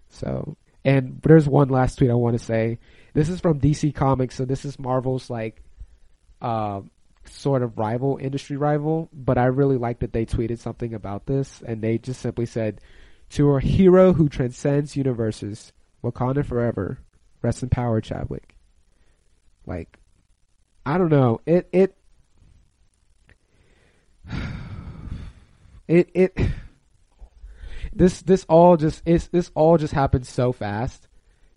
So, 0.08 0.56
and 0.84 1.20
there's 1.22 1.48
one 1.48 1.68
last 1.68 1.96
tweet 1.96 2.10
I 2.10 2.14
want 2.14 2.38
to 2.38 2.44
say. 2.44 2.78
This 3.14 3.28
is 3.28 3.40
from 3.40 3.60
DC 3.60 3.94
Comics, 3.94 4.36
so 4.36 4.44
this 4.44 4.64
is 4.64 4.78
Marvel's 4.78 5.30
like, 5.30 5.62
uh, 6.40 6.82
sort 7.24 7.62
of 7.62 7.78
rival, 7.78 8.18
industry 8.20 8.56
rival. 8.56 9.08
But 9.12 9.38
I 9.38 9.46
really 9.46 9.76
like 9.76 10.00
that 10.00 10.12
they 10.12 10.26
tweeted 10.26 10.58
something 10.58 10.94
about 10.94 11.26
this, 11.26 11.62
and 11.64 11.82
they 11.82 11.98
just 11.98 12.20
simply 12.20 12.46
said, 12.46 12.80
"To 13.30 13.54
a 13.54 13.60
hero 13.60 14.12
who 14.12 14.28
transcends 14.28 14.96
universes, 14.96 15.72
Wakanda 16.02 16.44
forever. 16.44 16.98
Rest 17.42 17.62
in 17.62 17.68
power, 17.68 18.00
Chadwick." 18.00 18.56
Like, 19.66 19.99
I 20.90 20.98
don't 20.98 21.08
know. 21.08 21.40
It 21.46 21.68
it 21.72 21.96
it 25.86 26.10
it 26.14 26.36
this 27.92 28.22
this 28.22 28.44
all 28.48 28.76
just 28.76 29.00
it's 29.06 29.28
this 29.28 29.52
all 29.54 29.78
just 29.78 29.92
happened 29.94 30.26
so 30.26 30.50
fast. 30.50 31.06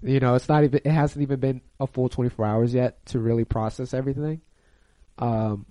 You 0.04 0.20
know, 0.20 0.36
it's 0.36 0.48
not 0.48 0.64
even 0.64 0.82
it 0.86 0.92
hasn't 0.92 1.24
even 1.24 1.40
been 1.40 1.62
a 1.80 1.88
full 1.88 2.10
24 2.10 2.46
hours 2.46 2.76
yet 2.76 3.04
to 3.08 3.20
really 3.20 3.44
process 3.44 3.96
everything. 3.96 4.42
Um 5.18 5.66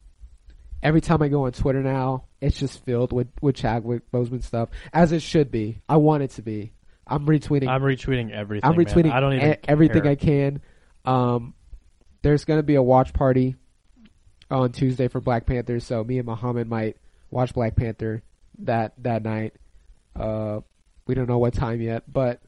every 0.83 1.01
time 1.01 1.23
I 1.23 1.29
go 1.29 1.47
on 1.47 1.53
Twitter 1.53 1.85
now, 1.85 2.25
it's 2.41 2.59
just 2.59 2.85
filled 2.85 3.13
with 3.13 3.29
with 3.41 3.55
Chadwick 3.55 4.11
Boseman 4.11 4.43
stuff 4.43 4.71
as 4.93 5.13
it 5.13 5.23
should 5.23 5.53
be. 5.53 5.83
I 5.89 5.99
want 5.99 6.25
it 6.25 6.31
to 6.33 6.43
be. 6.43 6.73
I'm 7.07 7.27
retweeting 7.27 7.69
I'm 7.69 7.83
retweeting 7.83 8.33
everything. 8.33 8.69
I'm 8.69 8.77
man. 8.77 8.87
retweeting 8.87 9.13
I 9.13 9.21
don't 9.21 9.35
even 9.35 9.53
e- 9.53 9.57
everything. 9.69 10.05
I 10.09 10.17
can. 10.17 10.61
Um, 11.05 11.55
there's 12.23 12.45
going 12.45 12.59
to 12.59 12.65
be 12.65 12.77
a 12.77 12.83
watch 12.83 13.13
party 13.13 13.57
on 14.51 14.73
Tuesday 14.73 15.09
for 15.09 15.21
Black 15.21 15.47
Panther, 15.47 15.81
so 15.81 16.05
me 16.05 16.19
and 16.19 16.27
Muhammad 16.27 16.69
might 16.69 16.97
watch 17.31 17.55
Black 17.55 17.77
Panther 17.77 18.23
that 18.61 18.95
that 19.03 19.23
night. 19.23 19.55
Uh, 20.15 20.61
we 21.07 21.15
don't 21.15 21.29
know 21.29 21.39
what 21.39 21.55
time 21.55 21.81
yet, 21.81 22.11
but 22.11 22.41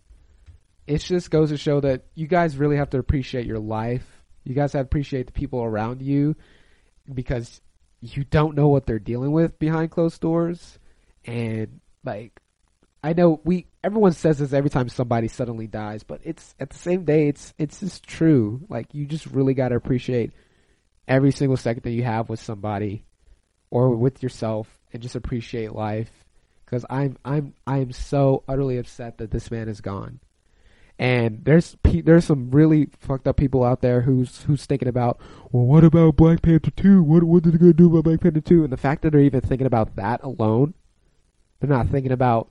it 0.86 0.98
just 0.98 1.30
goes 1.30 1.48
to 1.50 1.56
show 1.56 1.80
that 1.80 2.04
you 2.14 2.26
guys 2.26 2.56
really 2.56 2.76
have 2.76 2.90
to 2.90 2.98
appreciate 2.98 3.46
your 3.46 3.58
life. 3.58 4.06
You 4.44 4.54
guys 4.54 4.74
have 4.74 4.82
to 4.82 4.86
appreciate 4.86 5.26
the 5.26 5.32
people 5.32 5.62
around 5.62 6.02
you 6.02 6.36
because 7.12 7.60
you 8.00 8.24
don't 8.24 8.54
know 8.54 8.68
what 8.68 8.86
they're 8.86 8.98
dealing 8.98 9.32
with 9.32 9.58
behind 9.58 9.90
closed 9.90 10.20
doors, 10.20 10.78
and 11.24 11.80
like 12.04 12.40
I 13.02 13.14
know 13.14 13.40
we 13.44 13.66
everyone 13.84 14.12
says 14.12 14.38
this 14.38 14.54
every 14.54 14.70
time 14.70 14.88
somebody 14.88 15.28
suddenly 15.28 15.66
dies, 15.66 16.02
but 16.02 16.20
it's 16.24 16.54
at 16.58 16.70
the 16.70 16.78
same 16.78 17.04
day 17.04 17.28
it's 17.28 17.52
it's 17.58 17.80
just 17.80 18.02
true. 18.04 18.64
Like 18.68 18.94
you 18.94 19.04
just 19.04 19.26
really 19.26 19.52
got 19.52 19.68
to 19.68 19.76
appreciate 19.76 20.32
every 21.06 21.30
single 21.30 21.58
second 21.58 21.82
that 21.82 21.90
you 21.90 22.02
have 22.02 22.30
with 22.30 22.40
somebody 22.40 23.04
or 23.70 23.90
with 23.90 24.22
yourself 24.22 24.80
and 24.92 25.02
just 25.02 25.14
appreciate 25.14 25.72
life 25.72 26.24
cuz 26.64 26.84
I'm 26.88 27.18
I'm 27.24 27.52
I'm 27.66 27.92
so 27.92 28.42
utterly 28.48 28.78
upset 28.78 29.18
that 29.18 29.30
this 29.30 29.50
man 29.50 29.68
is 29.68 29.82
gone. 29.82 30.20
And 30.98 31.44
there's 31.44 31.76
there's 31.84 32.24
some 32.24 32.50
really 32.52 32.88
fucked 33.00 33.28
up 33.28 33.36
people 33.36 33.64
out 33.64 33.82
there 33.82 34.00
who's 34.00 34.44
who's 34.44 34.64
thinking 34.64 34.88
about, 34.88 35.20
well, 35.52 35.66
what 35.66 35.84
about 35.84 36.16
Black 36.16 36.40
Panther 36.40 36.70
two? 36.70 37.02
What 37.02 37.24
what 37.24 37.46
are 37.46 37.50
they 37.50 37.58
gonna 37.58 37.74
do 37.74 37.88
about 37.88 38.04
Black 38.04 38.20
Panther 38.20 38.40
two? 38.40 38.64
And 38.64 38.72
the 38.72 38.78
fact 38.78 39.02
that 39.02 39.10
they're 39.10 39.20
even 39.20 39.42
thinking 39.42 39.66
about 39.66 39.96
that 39.96 40.22
alone, 40.22 40.72
they're 41.60 41.68
not 41.68 41.88
thinking 41.88 42.12
about 42.12 42.48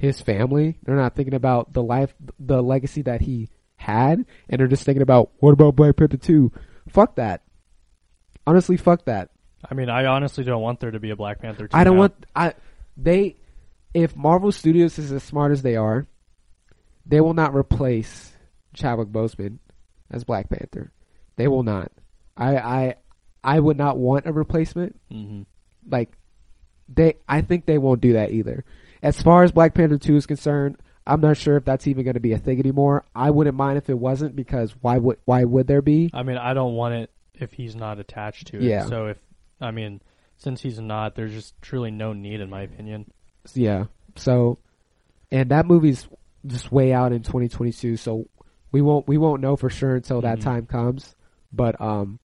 his 0.00 0.20
family. 0.22 0.78
They're 0.82 0.96
not 0.96 1.14
thinking 1.14 1.34
about 1.34 1.74
the 1.74 1.82
life, 1.82 2.14
the 2.38 2.62
legacy 2.62 3.02
that 3.02 3.20
he 3.20 3.50
had, 3.76 4.24
and 4.48 4.58
they're 4.58 4.66
just 4.66 4.84
thinking 4.84 5.02
about 5.02 5.30
what 5.40 5.52
about 5.52 5.76
Black 5.76 5.96
Panther 5.96 6.16
two? 6.16 6.50
Fuck 6.88 7.16
that. 7.16 7.42
Honestly, 8.46 8.78
fuck 8.78 9.04
that. 9.04 9.28
I 9.70 9.74
mean, 9.74 9.90
I 9.90 10.06
honestly 10.06 10.42
don't 10.42 10.62
want 10.62 10.80
there 10.80 10.90
to 10.90 10.98
be 11.00 11.10
a 11.10 11.16
Black 11.16 11.40
Panther. 11.40 11.68
2 11.68 11.76
I 11.76 11.84
don't 11.84 11.96
now. 11.96 12.00
want 12.00 12.26
I 12.34 12.54
they 12.96 13.36
if 13.92 14.16
Marvel 14.16 14.50
Studios 14.52 14.98
is 14.98 15.12
as 15.12 15.22
smart 15.22 15.52
as 15.52 15.60
they 15.60 15.76
are, 15.76 16.06
they 17.04 17.20
will 17.20 17.34
not 17.34 17.54
replace 17.54 18.32
Chadwick 18.72 19.08
Boseman 19.08 19.58
as 20.10 20.24
Black 20.24 20.48
Panther. 20.48 20.92
They 21.36 21.46
will 21.46 21.62
not. 21.62 21.92
I 22.38 22.56
I 22.56 22.94
I 23.44 23.60
would 23.60 23.76
not 23.76 23.98
want 23.98 24.26
a 24.26 24.32
replacement. 24.32 24.98
Mhm. 25.12 25.44
Like 25.86 26.16
they 26.88 27.14
I 27.28 27.42
think 27.42 27.66
they 27.66 27.76
won't 27.78 28.00
do 28.00 28.14
that 28.14 28.30
either. 28.32 28.64
As 29.02 29.20
far 29.22 29.42
as 29.42 29.52
Black 29.52 29.74
Panther 29.74 29.98
2 29.98 30.16
is 30.16 30.26
concerned, 30.26 30.76
I'm 31.06 31.20
not 31.20 31.36
sure 31.36 31.56
if 31.56 31.64
that's 31.64 31.86
even 31.86 32.04
going 32.04 32.14
to 32.14 32.20
be 32.20 32.32
a 32.32 32.38
thing 32.38 32.58
anymore. 32.58 33.04
I 33.14 33.30
wouldn't 33.30 33.56
mind 33.56 33.78
if 33.78 33.88
it 33.88 33.98
wasn't 33.98 34.36
because 34.36 34.74
why 34.80 34.98
would 34.98 35.18
why 35.24 35.44
would 35.44 35.66
there 35.66 35.82
be? 35.82 36.10
I 36.12 36.22
mean, 36.22 36.36
I 36.36 36.54
don't 36.54 36.74
want 36.74 36.94
it 36.94 37.10
if 37.34 37.52
he's 37.52 37.74
not 37.74 37.98
attached 37.98 38.48
to 38.48 38.58
it. 38.58 38.62
Yeah. 38.62 38.84
So 38.86 39.06
if 39.06 39.16
I 39.60 39.70
mean, 39.70 40.00
since 40.36 40.60
he's 40.60 40.78
not, 40.78 41.14
there's 41.14 41.32
just 41.32 41.60
truly 41.62 41.90
no 41.90 42.12
need, 42.12 42.40
in 42.40 42.50
my 42.50 42.62
opinion. 42.62 43.10
Yeah. 43.54 43.86
So, 44.16 44.58
and 45.32 45.50
that 45.50 45.66
movie's 45.66 46.06
just 46.46 46.70
way 46.70 46.92
out 46.92 47.12
in 47.12 47.22
2022. 47.22 47.96
So 47.96 48.26
we 48.72 48.82
won't 48.82 49.08
we 49.08 49.16
won't 49.18 49.40
know 49.40 49.56
for 49.56 49.70
sure 49.70 49.96
until 49.96 50.20
that 50.20 50.38
Mhm. 50.38 50.42
time 50.42 50.66
comes. 50.66 51.14
But 51.52 51.80
um, 51.80 52.18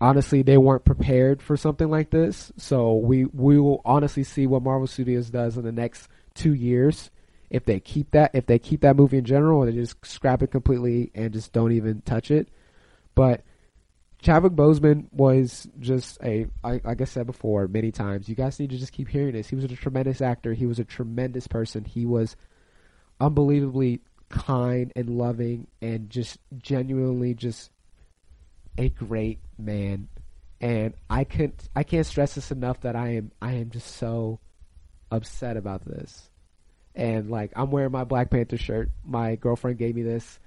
honestly, 0.00 0.42
they 0.42 0.58
weren't 0.58 0.84
prepared 0.84 1.42
for 1.42 1.56
something 1.56 1.88
like 1.88 2.10
this. 2.10 2.52
So 2.56 2.94
we 2.94 3.24
we 3.26 3.58
will 3.58 3.80
honestly 3.84 4.24
see 4.24 4.46
what 4.46 4.62
Marvel 4.62 4.86
Studios 4.86 5.30
does 5.30 5.56
in 5.56 5.64
the 5.64 5.72
next 5.72 6.08
two 6.34 6.54
years. 6.54 7.10
If 7.50 7.64
they 7.64 7.80
keep 7.80 8.10
that, 8.10 8.32
if 8.34 8.46
they 8.46 8.58
keep 8.58 8.82
that 8.82 8.96
movie 8.96 9.18
in 9.18 9.24
general, 9.24 9.62
or 9.62 9.66
they 9.66 9.72
just 9.72 10.04
scrap 10.04 10.42
it 10.42 10.50
completely 10.50 11.10
and 11.14 11.32
just 11.32 11.52
don't 11.52 11.72
even 11.72 12.02
touch 12.02 12.30
it. 12.30 12.48
But 13.14 13.42
Chadwick 14.20 14.52
Boseman 14.52 15.06
was 15.12 15.68
just 15.78 16.18
a, 16.22 16.46
I- 16.62 16.80
like 16.84 17.00
I 17.00 17.04
said 17.04 17.26
before 17.26 17.66
many 17.68 17.90
times, 17.90 18.28
you 18.28 18.34
guys 18.34 18.58
need 18.60 18.70
to 18.70 18.76
just 18.78 18.92
keep 18.92 19.08
hearing 19.08 19.32
this. 19.32 19.48
He 19.48 19.54
was 19.56 19.64
a 19.64 19.68
tremendous 19.68 20.20
actor. 20.20 20.52
He 20.52 20.66
was 20.66 20.78
a 20.78 20.84
tremendous 20.84 21.46
person. 21.46 21.84
He 21.84 22.04
was 22.04 22.36
unbelievably 23.20 24.00
kind 24.28 24.92
and 24.94 25.08
loving 25.08 25.68
and 25.80 26.10
just 26.10 26.38
genuinely 26.58 27.32
just 27.34 27.70
a 28.76 28.88
great 28.90 29.38
man. 29.58 30.08
And 30.60 30.94
I 31.08 31.24
can't 31.24 31.54
I 31.76 31.84
can't 31.84 32.06
stress 32.06 32.34
this 32.34 32.50
enough 32.50 32.80
that 32.80 32.96
I 32.96 33.14
am, 33.14 33.32
I 33.40 33.54
am 33.54 33.70
just 33.70 33.96
so 33.96 34.40
upset 35.10 35.56
about 35.56 35.84
this. 35.84 36.30
And 36.94 37.30
like, 37.30 37.52
I'm 37.54 37.70
wearing 37.70 37.92
my 37.92 38.04
Black 38.04 38.30
Panther 38.30 38.56
shirt. 38.56 38.90
My 39.04 39.36
girlfriend 39.36 39.78
gave 39.78 39.94
me 39.94 40.02
this 40.02 40.40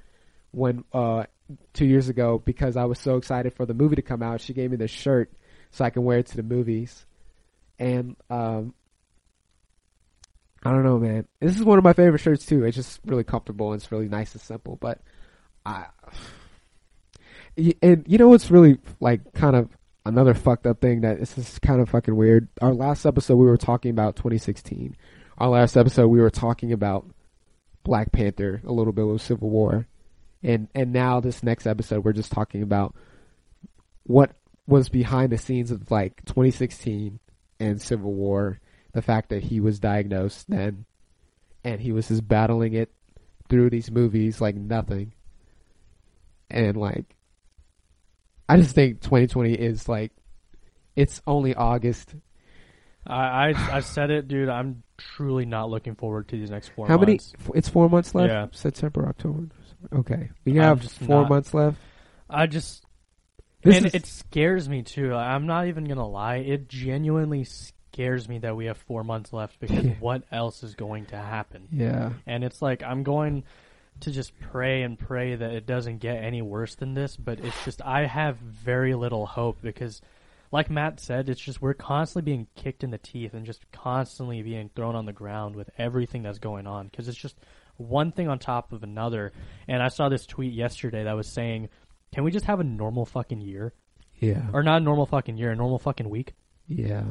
when, 0.51 0.83
uh, 0.91 1.25
two 1.73 1.85
years 1.85 2.09
ago 2.09 2.41
because 2.43 2.77
I 2.77 2.85
was 2.85 2.99
so 2.99 3.17
excited 3.17 3.53
for 3.53 3.65
the 3.65 3.73
movie 3.73 3.95
to 3.95 4.01
come 4.01 4.21
out. 4.21 4.41
She 4.41 4.53
gave 4.53 4.71
me 4.71 4.77
this 4.77 4.91
shirt 4.91 5.31
so 5.71 5.85
I 5.85 5.89
can 5.89 6.03
wear 6.03 6.19
it 6.19 6.27
to 6.27 6.37
the 6.37 6.43
movies. 6.43 7.05
And 7.79 8.15
um 8.29 8.73
I 10.63 10.71
don't 10.71 10.83
know, 10.83 10.99
man. 10.99 11.27
This 11.39 11.55
is 11.55 11.63
one 11.63 11.79
of 11.79 11.83
my 11.83 11.93
favorite 11.93 12.19
shirts 12.19 12.45
too. 12.45 12.63
It's 12.63 12.75
just 12.75 12.99
really 13.05 13.23
comfortable 13.23 13.71
and 13.71 13.81
it's 13.81 13.91
really 13.91 14.07
nice 14.07 14.33
and 14.33 14.41
simple. 14.41 14.77
But 14.79 14.99
I 15.65 15.87
and 17.81 18.05
you 18.07 18.17
know 18.17 18.27
what's 18.27 18.51
really 18.51 18.77
like 18.99 19.33
kind 19.33 19.55
of 19.55 19.69
another 20.05 20.33
fucked 20.33 20.65
up 20.65 20.81
thing 20.81 21.01
that 21.01 21.19
this 21.19 21.37
is 21.37 21.59
kind 21.59 21.81
of 21.81 21.89
fucking 21.89 22.15
weird. 22.15 22.47
Our 22.61 22.73
last 22.73 23.05
episode 23.05 23.35
we 23.35 23.45
were 23.45 23.57
talking 23.57 23.91
about 23.91 24.15
2016. 24.15 24.95
Our 25.37 25.49
last 25.49 25.77
episode 25.77 26.07
we 26.07 26.19
were 26.19 26.29
talking 26.29 26.71
about 26.71 27.05
Black 27.83 28.11
Panther, 28.11 28.61
a 28.65 28.71
little 28.71 28.93
bit 28.93 29.07
with 29.07 29.21
Civil 29.21 29.49
War, 29.49 29.87
and 30.43 30.67
and 30.75 30.93
now 30.93 31.19
this 31.19 31.43
next 31.43 31.67
episode 31.67 32.03
we're 32.03 32.13
just 32.13 32.31
talking 32.31 32.61
about 32.61 32.95
what 34.03 34.31
was 34.67 34.89
behind 34.89 35.31
the 35.31 35.37
scenes 35.37 35.71
of 35.71 35.89
like 35.91 36.23
2016 36.25 37.19
and 37.59 37.81
Civil 37.81 38.13
War, 38.13 38.59
the 38.93 39.01
fact 39.01 39.29
that 39.29 39.43
he 39.43 39.59
was 39.59 39.79
diagnosed 39.79 40.49
then, 40.49 40.85
and 41.63 41.81
he 41.81 41.91
was 41.91 42.07
just 42.07 42.27
battling 42.27 42.73
it 42.73 42.91
through 43.49 43.69
these 43.69 43.91
movies 43.91 44.41
like 44.41 44.55
nothing, 44.55 45.13
and 46.49 46.77
like 46.77 47.15
I 48.53 48.57
just 48.57 48.75
think 48.75 49.01
2020 49.01 49.53
is 49.53 49.87
like 49.89 50.11
it's 50.95 51.21
only 51.25 51.55
August. 51.55 52.13
I, 53.07 53.49
I 53.53 53.77
I 53.77 53.79
said 53.79 54.11
it, 54.11 54.27
dude. 54.27 54.49
I'm 54.49 54.83
truly 54.97 55.45
not 55.45 55.69
looking 55.69 55.95
forward 55.95 56.27
to 56.29 56.37
these 56.37 56.51
next 56.51 56.69
four 56.69 56.87
How 56.87 56.97
many? 56.97 57.13
months. 57.13 57.33
f- 57.39 57.49
It's 57.55 57.69
four 57.69 57.89
months 57.89 58.13
left. 58.13 58.29
Yeah. 58.31 58.47
September, 58.51 59.07
October. 59.07 59.47
Okay, 59.93 60.29
we 60.45 60.55
have 60.57 60.81
just 60.81 60.99
four 60.99 61.21
not- 61.21 61.29
months 61.29 61.53
left. 61.53 61.77
I 62.29 62.45
just 62.47 62.85
This 63.63 63.77
and 63.77 63.85
is 63.87 63.95
it 63.95 64.05
scares 64.05 64.69
me 64.69 64.83
too. 64.83 65.13
I'm 65.13 65.47
not 65.47 65.67
even 65.67 65.85
gonna 65.85 66.07
lie. 66.07 66.37
It 66.37 66.69
genuinely 66.69 67.43
scares 67.45 68.29
me 68.29 68.37
that 68.39 68.55
we 68.55 68.65
have 68.65 68.77
four 68.77 69.03
months 69.03 69.33
left 69.33 69.59
because 69.59 69.85
what 69.99 70.23
else 70.31 70.61
is 70.61 70.75
going 70.75 71.07
to 71.07 71.17
happen? 71.17 71.67
yeah, 71.71 72.11
And 72.27 72.43
it's 72.43 72.61
like 72.61 72.83
I'm 72.83 73.01
going 73.03 73.43
to 73.99 74.11
just 74.11 74.31
pray 74.39 74.81
and 74.81 74.97
pray 74.97 75.35
that 75.35 75.51
it 75.51 75.65
doesn't 75.65 75.99
get 75.99 76.23
any 76.23 76.41
worse 76.41 76.75
than 76.75 76.93
this. 76.93 77.15
But 77.17 77.39
it's 77.39 77.63
just 77.63 77.81
I 77.83 78.05
have 78.05 78.37
very 78.37 78.95
little 78.95 79.25
hope 79.25 79.61
because, 79.61 80.01
like 80.51 80.69
Matt 80.69 80.99
said, 80.99 81.29
it's 81.29 81.41
just 81.41 81.61
we're 81.61 81.73
constantly 81.73 82.31
being 82.31 82.47
kicked 82.55 82.83
in 82.83 82.91
the 82.91 82.97
teeth 82.97 83.33
and 83.33 83.45
just 83.45 83.69
constantly 83.71 84.41
being 84.41 84.69
thrown 84.75 84.95
on 84.95 85.05
the 85.05 85.13
ground 85.13 85.55
with 85.55 85.69
everything 85.77 86.23
that's 86.23 86.39
going 86.39 86.65
on 86.65 86.87
because 86.87 87.07
it's 87.07 87.17
just 87.17 87.35
one 87.77 88.11
thing 88.11 88.27
on 88.27 88.39
top 88.39 88.71
of 88.71 88.83
another. 88.83 89.31
And 89.67 89.81
I 89.83 89.89
saw 89.89 90.09
this 90.09 90.25
tweet 90.25 90.53
yesterday 90.53 91.03
that 91.03 91.15
was 91.15 91.27
saying, 91.27 91.69
"Can 92.13 92.23
we 92.23 92.31
just 92.31 92.45
have 92.45 92.59
a 92.59 92.63
normal 92.63 93.05
fucking 93.05 93.41
year, 93.41 93.73
yeah, 94.19 94.47
or 94.53 94.63
not 94.63 94.81
a 94.81 94.83
normal 94.85 95.05
fucking 95.05 95.37
year, 95.37 95.51
a 95.51 95.55
normal 95.55 95.79
fucking 95.79 96.09
week?" 96.09 96.33
yeah, 96.67 97.03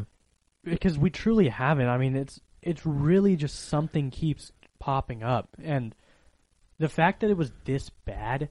because 0.64 0.98
we 0.98 1.10
truly 1.10 1.48
haven't. 1.48 1.88
I 1.88 1.98
mean, 1.98 2.16
it's 2.16 2.40
it's 2.62 2.84
really 2.84 3.36
just 3.36 3.68
something 3.68 4.10
keeps 4.10 4.52
popping 4.78 5.22
up, 5.22 5.48
and 5.62 5.94
the 6.80 6.88
fact 6.88 7.20
that 7.20 7.30
it 7.30 7.36
was 7.36 7.52
this 7.64 7.90
bad, 7.90 8.48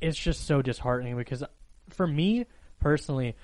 it's 0.00 0.16
just 0.16 0.46
so 0.46 0.62
disheartening. 0.62 1.16
Because 1.16 1.44
for 1.90 2.06
me 2.06 2.46
personally, 2.80 3.36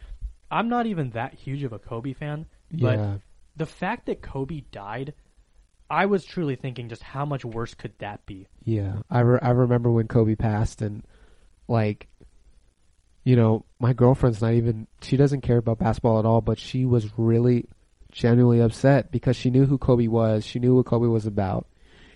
I'm 0.51 0.71
not 0.71 0.87
even 0.87 1.11
that 1.11 1.35
huge 1.35 1.65
of 1.65 1.75
a 1.75 1.79
Kobe 1.79 2.15
fan, 2.15 2.47
but 2.71 2.99
yeah, 2.99 3.15
the 3.57 3.67
fact 3.67 4.07
that 4.07 4.23
Kobe 4.23 4.63
died, 4.71 5.15
I 5.91 6.07
was 6.07 6.25
truly 6.25 6.57
thinking, 6.57 6.89
just 6.89 7.03
how 7.03 7.27
much 7.27 7.45
worse 7.45 7.75
could 7.75 7.93
that 7.99 8.25
be? 8.25 8.47
yeah. 8.65 8.95
I 9.11 9.21
re- 9.21 9.41
I 9.43 9.51
remember 9.51 9.91
when 9.91 10.09
Kobe 10.09 10.37
passed, 10.37 10.81
and 10.81 11.03
like, 11.69 12.09
you 13.25 13.37
know, 13.37 13.65
my 13.79 13.93
girlfriend's 13.93 14.41
not 14.41 14.53
even. 14.53 14.87
She 15.03 15.17
doesn't 15.17 15.43
care 15.43 15.59
about 15.59 15.79
basketball 15.81 16.19
at 16.19 16.25
all, 16.25 16.41
but 16.41 16.59
she 16.59 16.85
was 16.85 17.19
really 17.19 17.67
genuinely 18.13 18.61
upset 18.61 19.11
because 19.11 19.35
she 19.35 19.51
knew 19.51 19.67
who 19.67 19.77
Kobe 19.77 20.07
was. 20.07 20.45
She 20.45 20.61
knew 20.61 20.77
what 20.77 20.87
Kobe 20.87 21.09
was 21.09 21.27
about, 21.27 21.67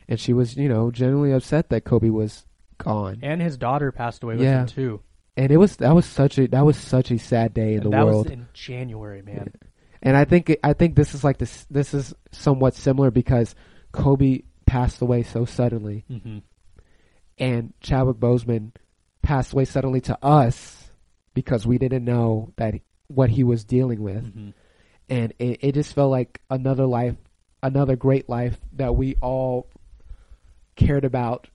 and 0.08 0.18
she 0.20 0.32
was, 0.32 0.56
you 0.56 0.68
know, 0.68 0.90
genuinely 0.90 1.32
upset 1.32 1.68
that 1.70 1.84
Kobe 1.84 2.10
was 2.10 2.46
gone. 2.78 3.18
And 3.22 3.40
his 3.40 3.56
daughter 3.56 3.92
passed 3.92 4.22
away 4.22 4.34
with 4.36 4.44
Yeah. 4.44 4.60
him 4.60 4.66
too. 4.66 5.00
And 5.36 5.50
it 5.52 5.58
was 5.58 5.76
that 5.76 5.94
was 5.94 6.06
such 6.06 6.38
a 6.38 6.46
that 6.48 6.64
was 6.64 6.76
such 6.78 7.10
a 7.10 7.18
sad 7.18 7.52
day 7.52 7.74
in 7.74 7.82
the 7.82 7.90
that 7.90 8.04
world. 8.06 8.26
That 8.26 8.30
was 8.30 8.38
in 8.38 8.48
January, 8.54 9.22
man. 9.22 9.52
And 10.02 10.16
I 10.16 10.24
think 10.24 10.56
I 10.64 10.72
think 10.72 10.94
this 10.96 11.14
is 11.14 11.24
like 11.24 11.38
this 11.38 11.66
this 11.70 11.92
is 11.92 12.14
somewhat 12.32 12.74
similar 12.74 13.10
because 13.10 13.54
Kobe 13.92 14.42
passed 14.64 15.02
away 15.02 15.22
so 15.22 15.44
suddenly, 15.44 16.04
hmm 16.08 16.38
and 17.38 17.74
Chadwick 17.80 18.16
Boseman 18.16 18.72
passed 19.22 19.52
away 19.52 19.64
suddenly 19.66 20.00
to 20.02 20.18
us 20.24 20.90
because 21.34 21.66
we 21.66 21.76
didn't 21.78 22.04
know 22.04 22.52
that 22.56 22.74
what 23.08 23.28
he 23.30 23.44
was 23.44 23.64
dealing 23.64 24.02
with, 24.02 24.32
hmm 24.32 24.50
and 25.08 25.32
it, 25.38 25.58
it 25.62 25.72
just 25.72 25.94
felt 25.94 26.10
like 26.10 26.40
another 26.50 26.86
life, 26.86 27.14
another 27.62 27.94
great 27.94 28.28
life 28.28 28.58
that 28.72 28.96
we 28.96 29.14
all 29.20 29.68
cared 30.76 31.04
about. 31.04 31.48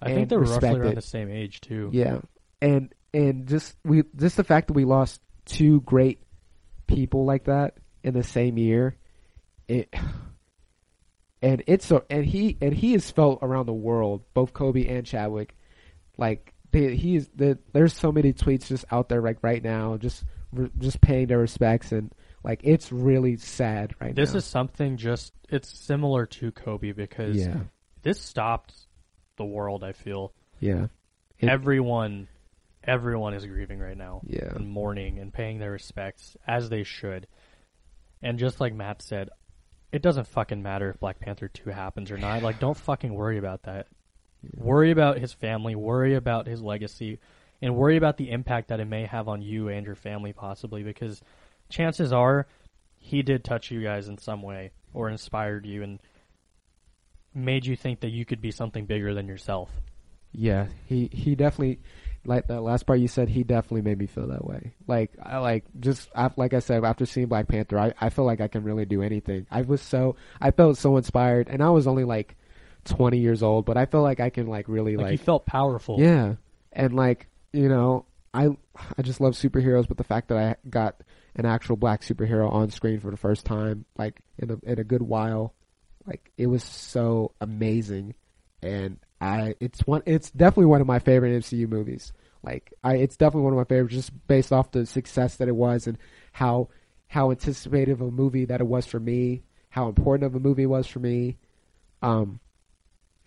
I 0.00 0.06
think 0.06 0.18
And 0.18 0.28
they 0.28 0.36
were 0.36 0.44
roughly 0.44 0.68
around 0.68 0.94
the 0.96 1.02
same 1.02 1.30
age 1.30 1.60
too. 1.60 1.90
Yeah, 1.92 2.20
and 2.60 2.94
and 3.14 3.46
just 3.46 3.76
we 3.84 4.04
just 4.16 4.36
the 4.36 4.44
fact 4.44 4.68
that 4.68 4.74
we 4.74 4.84
lost 4.84 5.20
two 5.44 5.80
great 5.82 6.22
people 6.86 7.24
like 7.24 7.44
that 7.44 7.78
in 8.02 8.14
the 8.14 8.22
same 8.22 8.58
year, 8.58 8.96
it 9.68 9.92
and 11.42 11.62
it's 11.66 11.86
so 11.86 12.04
and 12.10 12.24
he 12.24 12.56
and 12.60 12.74
he 12.74 12.94
is 12.94 13.10
felt 13.10 13.40
around 13.42 13.66
the 13.66 13.74
world, 13.74 14.22
both 14.34 14.52
Kobe 14.52 14.86
and 14.86 15.06
Chadwick. 15.06 15.56
Like 16.18 16.54
they, 16.72 16.96
he 16.96 17.16
is 17.16 17.28
the, 17.34 17.58
there's 17.72 17.92
so 17.92 18.10
many 18.12 18.32
tweets 18.32 18.66
just 18.66 18.84
out 18.90 19.08
there 19.08 19.22
like 19.22 19.38
right 19.42 19.62
now, 19.62 19.96
just 19.96 20.24
just 20.78 21.00
paying 21.00 21.26
their 21.26 21.38
respects 21.38 21.92
and 21.92 22.12
like 22.42 22.60
it's 22.62 22.92
really 22.92 23.36
sad 23.36 23.94
right 24.00 24.14
This 24.14 24.30
now. 24.30 24.34
This 24.34 24.44
is 24.44 24.50
something 24.50 24.96
just 24.96 25.32
it's 25.48 25.68
similar 25.68 26.26
to 26.26 26.52
Kobe 26.52 26.92
because 26.92 27.36
yeah, 27.36 27.60
this 28.06 28.20
stopped 28.20 28.72
the 29.36 29.44
world, 29.44 29.82
I 29.82 29.90
feel. 29.92 30.32
yeah, 30.60 30.86
It- 31.40 31.48
everyone 31.48 32.28
everyone 32.84 33.34
is 33.34 33.44
grieving 33.44 33.80
right 33.80 33.96
now. 33.96 34.20
yeah, 34.24 34.54
And 34.54 34.68
mourning 34.68 35.18
and 35.18 35.34
paying 35.34 35.58
their 35.58 35.72
respects 35.72 36.36
as 36.46 36.68
they 36.68 36.84
should. 36.84 37.26
And 38.22 38.38
just 38.38 38.60
like 38.60 38.72
Matt 38.72 39.02
said, 39.02 39.28
it 39.90 40.02
doesn't 40.02 40.28
fucking 40.28 40.62
matter 40.62 40.90
if 40.90 41.00
Black 41.00 41.18
Panther 41.18 41.48
2 41.48 41.70
happens 41.70 42.12
or 42.12 42.16
not. 42.16 42.44
Like 42.44 42.60
don't 42.60 42.76
fucking 42.76 43.12
worry 43.12 43.38
about 43.38 43.64
that. 43.64 43.88
Worry 44.56 44.92
about 44.92 45.18
his 45.18 45.32
family, 45.32 45.74
worry 45.74 46.14
about 46.14 46.46
his 46.46 46.62
legacy, 46.62 47.18
and 47.60 47.74
worry 47.74 47.96
about 47.96 48.18
the 48.18 48.30
impact 48.30 48.68
that 48.68 48.78
it 48.78 48.84
may 48.84 49.04
have 49.06 49.26
on 49.26 49.42
you 49.42 49.68
and 49.68 49.84
your 49.84 49.96
family 49.96 50.32
possibly 50.32 50.84
because 50.84 51.20
chances 51.68 52.12
are 52.12 52.46
he 52.98 53.22
did 53.22 53.42
touch 53.42 53.72
you 53.72 53.82
guys 53.82 54.06
in 54.08 54.16
some 54.18 54.42
way 54.42 54.70
or 54.94 55.08
inspired 55.08 55.66
you 55.66 55.82
and 55.82 55.98
made 57.36 57.66
you 57.66 57.76
think 57.76 58.00
that 58.00 58.10
you 58.10 58.24
could 58.24 58.40
be 58.40 58.50
something 58.50 58.86
bigger 58.86 59.14
than 59.14 59.28
yourself. 59.28 59.70
Yeah, 60.32 60.66
he 60.86 61.08
he 61.12 61.34
definitely 61.34 61.80
like 62.24 62.48
that 62.48 62.60
last 62.60 62.84
part 62.86 62.98
you 62.98 63.08
said. 63.08 63.28
He 63.28 63.44
definitely 63.44 63.82
made 63.82 63.98
me 63.98 64.06
feel 64.06 64.26
that 64.28 64.44
way. 64.44 64.74
Like 64.86 65.12
I 65.22 65.38
like 65.38 65.64
just 65.78 66.10
I, 66.14 66.30
like 66.36 66.52
I 66.52 66.58
said 66.58 66.84
after 66.84 67.06
seeing 67.06 67.28
Black 67.28 67.48
Panther, 67.48 67.78
I 67.78 67.92
I 68.00 68.10
feel 68.10 68.24
like 68.24 68.40
I 68.40 68.48
can 68.48 68.64
really 68.64 68.84
do 68.84 69.02
anything. 69.02 69.46
I 69.50 69.62
was 69.62 69.80
so 69.80 70.16
I 70.40 70.50
felt 70.50 70.76
so 70.78 70.96
inspired, 70.96 71.48
and 71.48 71.62
I 71.62 71.70
was 71.70 71.86
only 71.86 72.04
like 72.04 72.36
twenty 72.84 73.18
years 73.18 73.42
old, 73.42 73.64
but 73.64 73.76
I 73.76 73.86
feel 73.86 74.02
like 74.02 74.20
I 74.20 74.30
can 74.30 74.46
like 74.46 74.68
really 74.68 74.96
Like, 74.96 75.04
like, 75.04 75.12
you 75.12 75.18
felt 75.18 75.46
powerful. 75.46 76.00
yeah, 76.00 76.34
and 76.72 76.94
like 76.94 77.28
you 77.52 77.68
know 77.68 78.04
I 78.34 78.48
I 78.98 79.02
just 79.02 79.20
love 79.20 79.34
superheroes, 79.34 79.88
but 79.88 79.96
the 79.96 80.04
fact 80.04 80.28
that 80.28 80.38
I 80.38 80.56
got 80.68 80.96
an 81.34 81.46
actual 81.46 81.76
black 81.76 82.02
superhero 82.02 82.50
on 82.52 82.70
screen 82.70 83.00
for 83.00 83.10
the 83.10 83.16
first 83.16 83.46
time, 83.46 83.84
like 83.96 84.20
in 84.38 84.50
a 84.50 84.58
in 84.70 84.78
a 84.78 84.84
good 84.84 85.02
while, 85.02 85.54
like 86.06 86.30
it 86.36 86.46
was 86.46 86.62
so 86.64 87.32
amazing, 87.40 88.14
and 88.62 88.98
I 89.20 89.54
it's 89.60 89.80
one 89.86 90.02
it's 90.06 90.30
definitely 90.30 90.66
one 90.66 90.80
of 90.80 90.86
my 90.86 90.98
favorite 90.98 91.38
MCU 91.42 91.68
movies. 91.68 92.12
Like 92.42 92.72
I 92.84 92.96
it's 92.96 93.16
definitely 93.16 93.44
one 93.44 93.52
of 93.54 93.58
my 93.58 93.64
favorites 93.64 93.94
just 93.94 94.26
based 94.28 94.52
off 94.52 94.70
the 94.70 94.86
success 94.86 95.36
that 95.36 95.48
it 95.48 95.56
was 95.56 95.86
and 95.86 95.98
how 96.32 96.68
how 97.08 97.30
anticipated 97.30 97.92
of 97.92 98.00
a 98.00 98.10
movie 98.10 98.44
that 98.46 98.60
it 98.60 98.66
was 98.66 98.86
for 98.86 99.00
me, 99.00 99.42
how 99.70 99.88
important 99.88 100.26
of 100.26 100.34
a 100.34 100.40
movie 100.40 100.64
it 100.64 100.66
was 100.66 100.86
for 100.86 100.98
me. 101.00 101.36
Um 102.02 102.40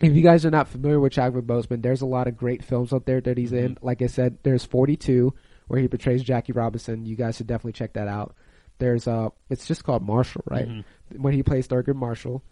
if 0.00 0.14
you 0.14 0.22
guys 0.22 0.46
are 0.46 0.50
not 0.50 0.68
familiar 0.68 0.98
with 0.98 1.12
Chadwick 1.12 1.44
Boseman, 1.44 1.82
there's 1.82 2.00
a 2.00 2.06
lot 2.06 2.26
of 2.26 2.36
great 2.36 2.64
films 2.64 2.92
out 2.92 3.04
there 3.04 3.20
that 3.20 3.36
he's 3.36 3.52
in. 3.52 3.76
Like 3.82 4.00
I 4.00 4.06
said, 4.06 4.38
there's 4.44 4.64
42 4.64 5.34
where 5.66 5.78
he 5.80 5.88
portrays 5.88 6.22
Jackie 6.22 6.52
Robinson. 6.52 7.04
You 7.04 7.16
guys 7.16 7.36
should 7.36 7.46
definitely 7.46 7.72
check 7.72 7.92
that 7.92 8.08
out. 8.08 8.34
There's 8.78 9.06
uh, 9.06 9.28
it's 9.50 9.66
just 9.66 9.84
called 9.84 10.02
Marshall, 10.02 10.42
right? 10.46 10.66
Mhm. 10.66 10.84
When 11.18 11.34
he 11.34 11.42
plays 11.42 11.68
Thurgood 11.68 11.96
Marshall, 11.96 12.42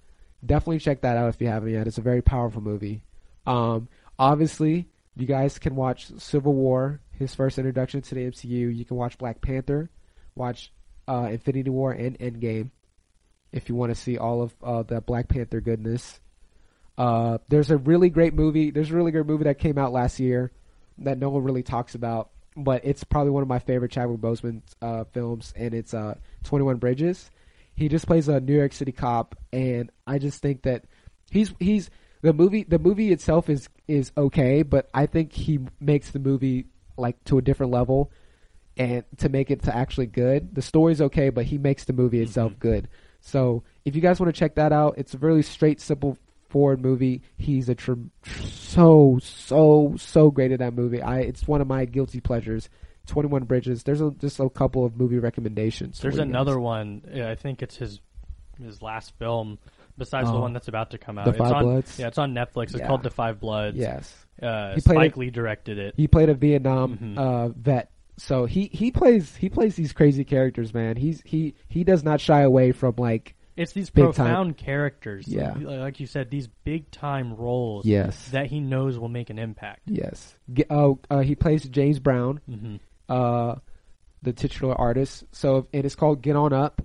definitely 0.45 0.79
check 0.79 1.03
that 1.03 1.17
out 1.17 1.29
if 1.29 1.41
you 1.41 1.49
haven't 1.49 1.73
yet. 1.73 1.87
It's 1.87 1.99
a 1.99 2.03
very 2.03 2.23
powerful 2.23 2.61
movie. 2.61 3.03
Um, 3.47 3.89
obviously, 4.19 4.89
you 5.17 5.27
guys 5.27 5.59
can 5.59 5.75
watch 5.75 6.11
Civil 6.19 6.55
War, 6.55 7.01
his 7.13 7.35
first 7.35 7.59
introduction 7.59 8.03
to 8.03 8.15
the 8.15 8.31
MCU. 8.31 8.77
You 8.77 8.85
can 8.85 8.97
watch 8.97 9.19
Black 9.19 9.41
Panther, 9.41 9.91
watch 10.35 10.73
uh, 11.09 11.29
Infinity 11.31 11.71
War 11.71 11.93
and 11.93 12.19
Endgame, 12.19 12.71
if 13.53 13.69
you 13.69 13.75
want 13.75 13.91
to 13.91 14.01
see 14.01 14.19
all 14.19 14.43
of 14.43 14.55
uh, 14.63 14.83
the 14.83 15.01
Black 15.01 15.29
Panther 15.29 15.61
goodness. 15.61 16.21
Uh, 16.97 17.39
there's 17.49 17.71
a 17.71 17.77
really 17.77 18.11
great 18.11 18.35
movie. 18.35 18.71
There's 18.71 18.91
a 18.91 18.95
really 18.95 19.13
great 19.13 19.27
movie 19.27 19.45
that 19.45 19.59
came 19.59 19.79
out 19.79 19.93
last 19.93 20.19
year 20.21 20.53
that 20.99 21.19
no 21.19 21.31
one 21.31 21.45
really 21.45 21.63
talks 21.63 21.95
about, 21.95 22.31
but 22.57 22.85
it's 22.85 23.05
probably 23.05 23.31
one 23.31 23.43
of 23.43 23.49
my 23.49 23.61
favorite 23.61 23.93
Chadwick 23.93 24.21
Boseman 24.21 24.63
uh, 24.83 25.05
films, 25.05 25.55
and 25.57 25.75
it's 25.75 25.95
uh, 25.95 26.17
Twenty 26.43 26.65
One 26.65 26.77
Bridges. 26.77 27.31
He 27.79 27.89
just 27.89 28.07
plays 28.09 28.27
a 28.29 28.41
New 28.41 28.57
York 28.57 28.73
City 28.73 28.91
cop, 28.91 29.37
and 29.53 29.91
I 30.05 30.19
just 30.19 30.43
think 30.43 30.63
that 30.63 30.85
he's 31.31 31.55
he's 31.61 31.91
the 32.23 32.33
movie. 32.33 32.65
The 32.65 32.81
movie 32.81 33.13
itself 33.13 33.49
is 33.49 33.69
is 33.87 34.11
okay, 34.17 34.63
but 34.63 34.91
I 34.93 35.07
think 35.07 35.33
he 35.33 35.61
makes 35.81 36.11
the 36.11 36.19
movie 36.19 36.67
like 36.97 37.23
to 37.27 37.39
a 37.39 37.43
different 37.43 37.71
level, 37.71 38.11
and 38.77 39.05
to 39.19 39.29
make 39.29 39.53
it 39.53 39.63
to 39.63 39.77
actually 39.77 40.07
good. 40.07 40.57
The 40.57 40.63
story's 40.63 41.01
okay, 41.01 41.31
but 41.31 41.45
he 41.45 41.57
makes 41.57 41.85
the 41.85 41.93
movie 41.93 42.21
itself 42.21 42.53
Mhm. 42.55 42.59
good. 42.59 42.89
So 43.21 43.63
if 43.85 43.95
you 43.95 44.03
guys 44.03 44.19
want 44.19 44.35
to 44.35 44.39
check 44.39 44.57
that 44.57 44.73
out, 44.73 44.95
it's 44.99 45.15
a 45.15 45.19
really 45.19 45.43
straight, 45.43 45.81
simple 45.81 46.19
forward 46.49 46.81
movie. 46.81 47.23
He's 47.37 47.69
a 47.69 47.77
tr- 47.77 47.93
tr- 48.23 48.43
so 48.43 49.19
so 49.23 49.95
so 49.97 50.33
great 50.33 50.51
at 50.51 50.59
that 50.59 50.75
movie. 50.75 51.01
I 51.01 51.21
it's 51.21 51.47
one 51.47 51.61
of 51.61 51.69
my 51.69 51.85
guilty 51.85 52.19
pleasures. 52.21 52.69
Twenty 53.09 53.29
One 53.29 53.45
Bridges. 53.45 53.83
There's 53.83 54.01
a, 54.01 54.11
just 54.13 54.39
a 54.41 54.49
couple 54.49 54.85
of 54.85 54.97
movie 54.97 55.19
recommendations. 55.19 55.99
There's 56.01 56.19
another 56.19 56.55
guys. 56.55 56.61
one. 56.63 57.03
yeah, 57.13 57.31
I 57.31 57.35
think 57.35 57.63
it's 57.63 57.77
his 57.77 58.01
his 58.63 58.83
last 58.83 59.13
film, 59.19 59.59
besides 59.97 60.29
the 60.29 60.37
Oh. 60.37 60.41
one 60.41 60.53
that's 60.53 60.69
about 60.69 60.91
to 60.91 60.99
come 60.99 61.19
out. 61.19 61.25
The 61.27 61.31
it's 61.31 61.39
Five 61.39 61.53
on, 61.53 61.63
Bloods? 61.65 61.99
Yeah, 61.99 62.09
it's 62.09 62.19
on 62.19 62.35
Netflix. 62.35 62.65
It's 62.71 62.77
Yeah. 62.79 62.87
called 62.89 63.03
The 63.03 63.11
Five 63.11 63.41
Bloods. 63.41 63.77
Yes, 63.77 64.15
Uh, 64.43 64.75
He 64.75 64.81
Spike 64.81 65.13
it- 65.13 65.17
Lee 65.19 65.31
directed 65.31 65.79
it. 65.79 65.95
he 65.97 66.07
played 66.09 66.29
a 66.29 66.35
Vietnam 66.35 66.97
Mhm. 66.99 67.19
uh, 67.19 67.49
vet. 67.57 67.91
So 68.17 68.47
he, 68.47 68.67
he 68.73 68.91
plays 68.91 69.37
he 69.37 69.49
plays 69.49 69.77
these 69.77 69.93
crazy 69.93 70.25
characters, 70.25 70.75
man. 70.75 70.97
He's 70.97 71.21
he 71.25 71.55
he 71.69 71.85
does 71.85 72.03
not 72.03 72.21
shy 72.21 72.41
away 72.43 72.73
from 72.73 72.95
like 72.99 73.37
It's 73.57 73.73
these 73.73 73.91
Big 73.91 74.05
time. 74.07 74.13
profound 74.13 74.57
characters. 74.57 75.27
Yeah. 75.29 75.55
Like 75.55 76.01
you 76.01 76.07
said, 76.07 76.29
these 76.31 76.49
big 76.65 76.91
time 76.91 77.35
roles 77.37 77.85
yes 77.87 78.29
that 78.31 78.47
he 78.47 78.59
knows 78.61 78.99
will 78.99 79.09
make 79.09 79.31
an 79.31 79.39
impact. 79.39 79.83
yes. 79.87 80.37
Oh, 80.69 80.99
uh, 81.11 81.21
he 81.21 81.37
plays 81.37 81.69
James 81.69 82.01
Brown, 82.01 82.41
hmm 82.49 82.77
uh, 83.09 83.57
the 84.23 84.33
titular 84.33 84.75
artist. 84.75 85.25
So 85.33 85.67
and 85.73 85.85
it's 85.85 85.95
called 85.95 86.23
Get 86.23 86.37
On 86.37 86.53
Up. 86.53 86.83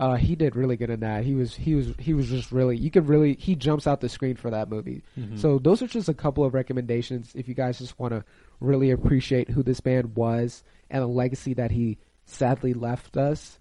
Uh, 0.00 0.14
he 0.14 0.36
did 0.36 0.54
really 0.54 0.76
good 0.76 0.90
in 0.90 1.00
that. 1.00 1.24
He 1.24 1.34
was 1.34 1.54
he 1.56 1.74
was 1.74 1.92
he 1.98 2.14
was 2.14 2.28
just 2.28 2.52
really 2.52 2.76
you 2.76 2.90
could 2.90 3.08
really 3.08 3.34
he 3.34 3.54
jumps 3.56 3.86
out 3.86 4.00
the 4.00 4.08
screen 4.08 4.36
for 4.36 4.50
that 4.50 4.68
movie. 4.68 5.02
hmm 5.14 5.36
So 5.36 5.58
those 5.58 5.82
are 5.82 5.88
just 5.88 6.08
a 6.08 6.14
couple 6.14 6.44
of 6.44 6.54
recommendations 6.54 7.32
if 7.34 7.48
you 7.48 7.54
guys 7.54 7.78
just 7.78 7.98
want 7.98 8.12
to 8.12 8.24
really 8.60 8.90
appreciate 8.90 9.50
who 9.50 9.62
this 9.62 9.80
band 9.80 10.14
was 10.16 10.62
and 10.90 11.02
the 11.02 11.06
legacy 11.08 11.54
that 11.54 11.70
he 11.70 11.98
sadly 12.26 12.74
left 12.74 13.16
us. 13.16 13.58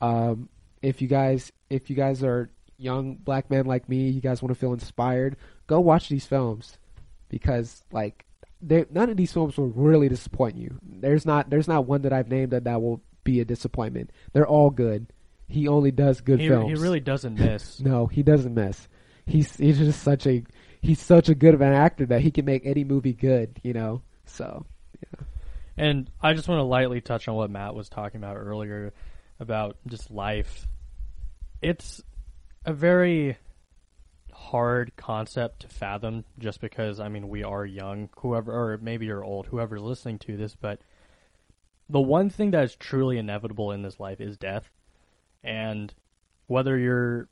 Um, 0.00 0.48
if 0.82 1.00
you 1.02 1.08
guys 1.08 1.52
if 1.70 1.90
you 1.90 1.96
guys 1.96 2.22
are 2.22 2.50
young 2.78 3.14
black 3.16 3.50
men 3.50 3.64
like 3.66 3.88
me, 3.88 4.08
you 4.10 4.20
guys 4.20 4.42
want 4.42 4.54
to 4.54 4.58
feel 4.60 4.72
inspired, 4.74 5.36
go 5.66 5.80
watch 5.80 6.08
these 6.08 6.26
films 6.26 6.78
because 7.28 7.82
like 7.92 8.25
they 8.60 8.86
none 8.90 9.10
of 9.10 9.16
these 9.16 9.32
films 9.32 9.56
will 9.56 9.68
really 9.68 10.08
disappoint 10.08 10.56
you. 10.56 10.78
There's 10.82 11.26
not 11.26 11.50
there's 11.50 11.68
not 11.68 11.86
one 11.86 12.02
that 12.02 12.12
I've 12.12 12.28
named 12.28 12.52
that 12.52 12.64
that 12.64 12.80
will 12.80 13.02
be 13.24 13.40
a 13.40 13.44
disappointment. 13.44 14.10
They're 14.32 14.46
all 14.46 14.70
good. 14.70 15.12
He 15.48 15.68
only 15.68 15.90
does 15.90 16.20
good 16.20 16.40
he, 16.40 16.48
films. 16.48 16.68
he 16.68 16.82
really 16.82 17.00
doesn't 17.00 17.34
miss. 17.38 17.80
No, 17.80 18.06
he 18.06 18.22
doesn't 18.22 18.54
miss. 18.54 18.88
He's 19.26 19.56
he's 19.56 19.78
just 19.78 20.02
such 20.02 20.26
a 20.26 20.44
he's 20.80 21.00
such 21.00 21.28
a 21.28 21.34
good 21.34 21.54
of 21.54 21.60
an 21.60 21.72
actor 21.72 22.06
that 22.06 22.20
he 22.20 22.30
can 22.30 22.44
make 22.44 22.64
any 22.64 22.84
movie 22.84 23.12
good, 23.12 23.60
you 23.62 23.72
know. 23.72 24.02
So 24.24 24.64
Yeah. 25.00 25.26
And 25.76 26.10
I 26.22 26.32
just 26.32 26.48
want 26.48 26.60
to 26.60 26.64
lightly 26.64 27.00
touch 27.00 27.28
on 27.28 27.34
what 27.34 27.50
Matt 27.50 27.74
was 27.74 27.88
talking 27.88 28.18
about 28.18 28.36
earlier 28.36 28.94
about 29.38 29.76
just 29.86 30.10
life. 30.10 30.66
It's 31.60 32.02
a 32.64 32.72
very 32.72 33.36
hard 34.46 34.92
concept 34.96 35.60
to 35.60 35.68
fathom 35.68 36.24
just 36.38 36.60
because 36.60 37.00
I 37.00 37.08
mean 37.08 37.28
we 37.28 37.42
are 37.42 37.66
young, 37.66 38.08
whoever 38.18 38.52
or 38.52 38.78
maybe 38.78 39.06
you're 39.06 39.24
old, 39.24 39.46
whoever's 39.46 39.82
listening 39.82 40.18
to 40.20 40.36
this, 40.36 40.54
but 40.54 40.80
the 41.88 42.00
one 42.00 42.30
thing 42.30 42.52
that 42.52 42.64
is 42.64 42.76
truly 42.76 43.18
inevitable 43.18 43.72
in 43.72 43.82
this 43.82 43.98
life 44.00 44.20
is 44.20 44.36
death. 44.36 44.70
And 45.42 45.92
whether 46.46 46.78
you're 46.78 47.28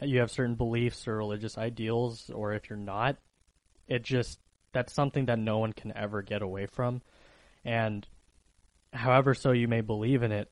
you 0.00 0.20
have 0.20 0.30
certain 0.30 0.54
beliefs 0.54 1.06
or 1.08 1.16
religious 1.16 1.58
ideals 1.58 2.30
or 2.34 2.52
if 2.54 2.70
you're 2.70 2.78
not, 2.78 3.16
it 3.86 4.02
just 4.02 4.38
that's 4.72 4.92
something 4.92 5.26
that 5.26 5.38
no 5.38 5.58
one 5.58 5.72
can 5.72 5.92
ever 5.96 6.22
get 6.22 6.42
away 6.42 6.66
from. 6.66 7.02
And 7.64 8.06
however 8.92 9.34
so 9.34 9.52
you 9.52 9.68
may 9.68 9.82
believe 9.82 10.22
in 10.22 10.32
it, 10.32 10.50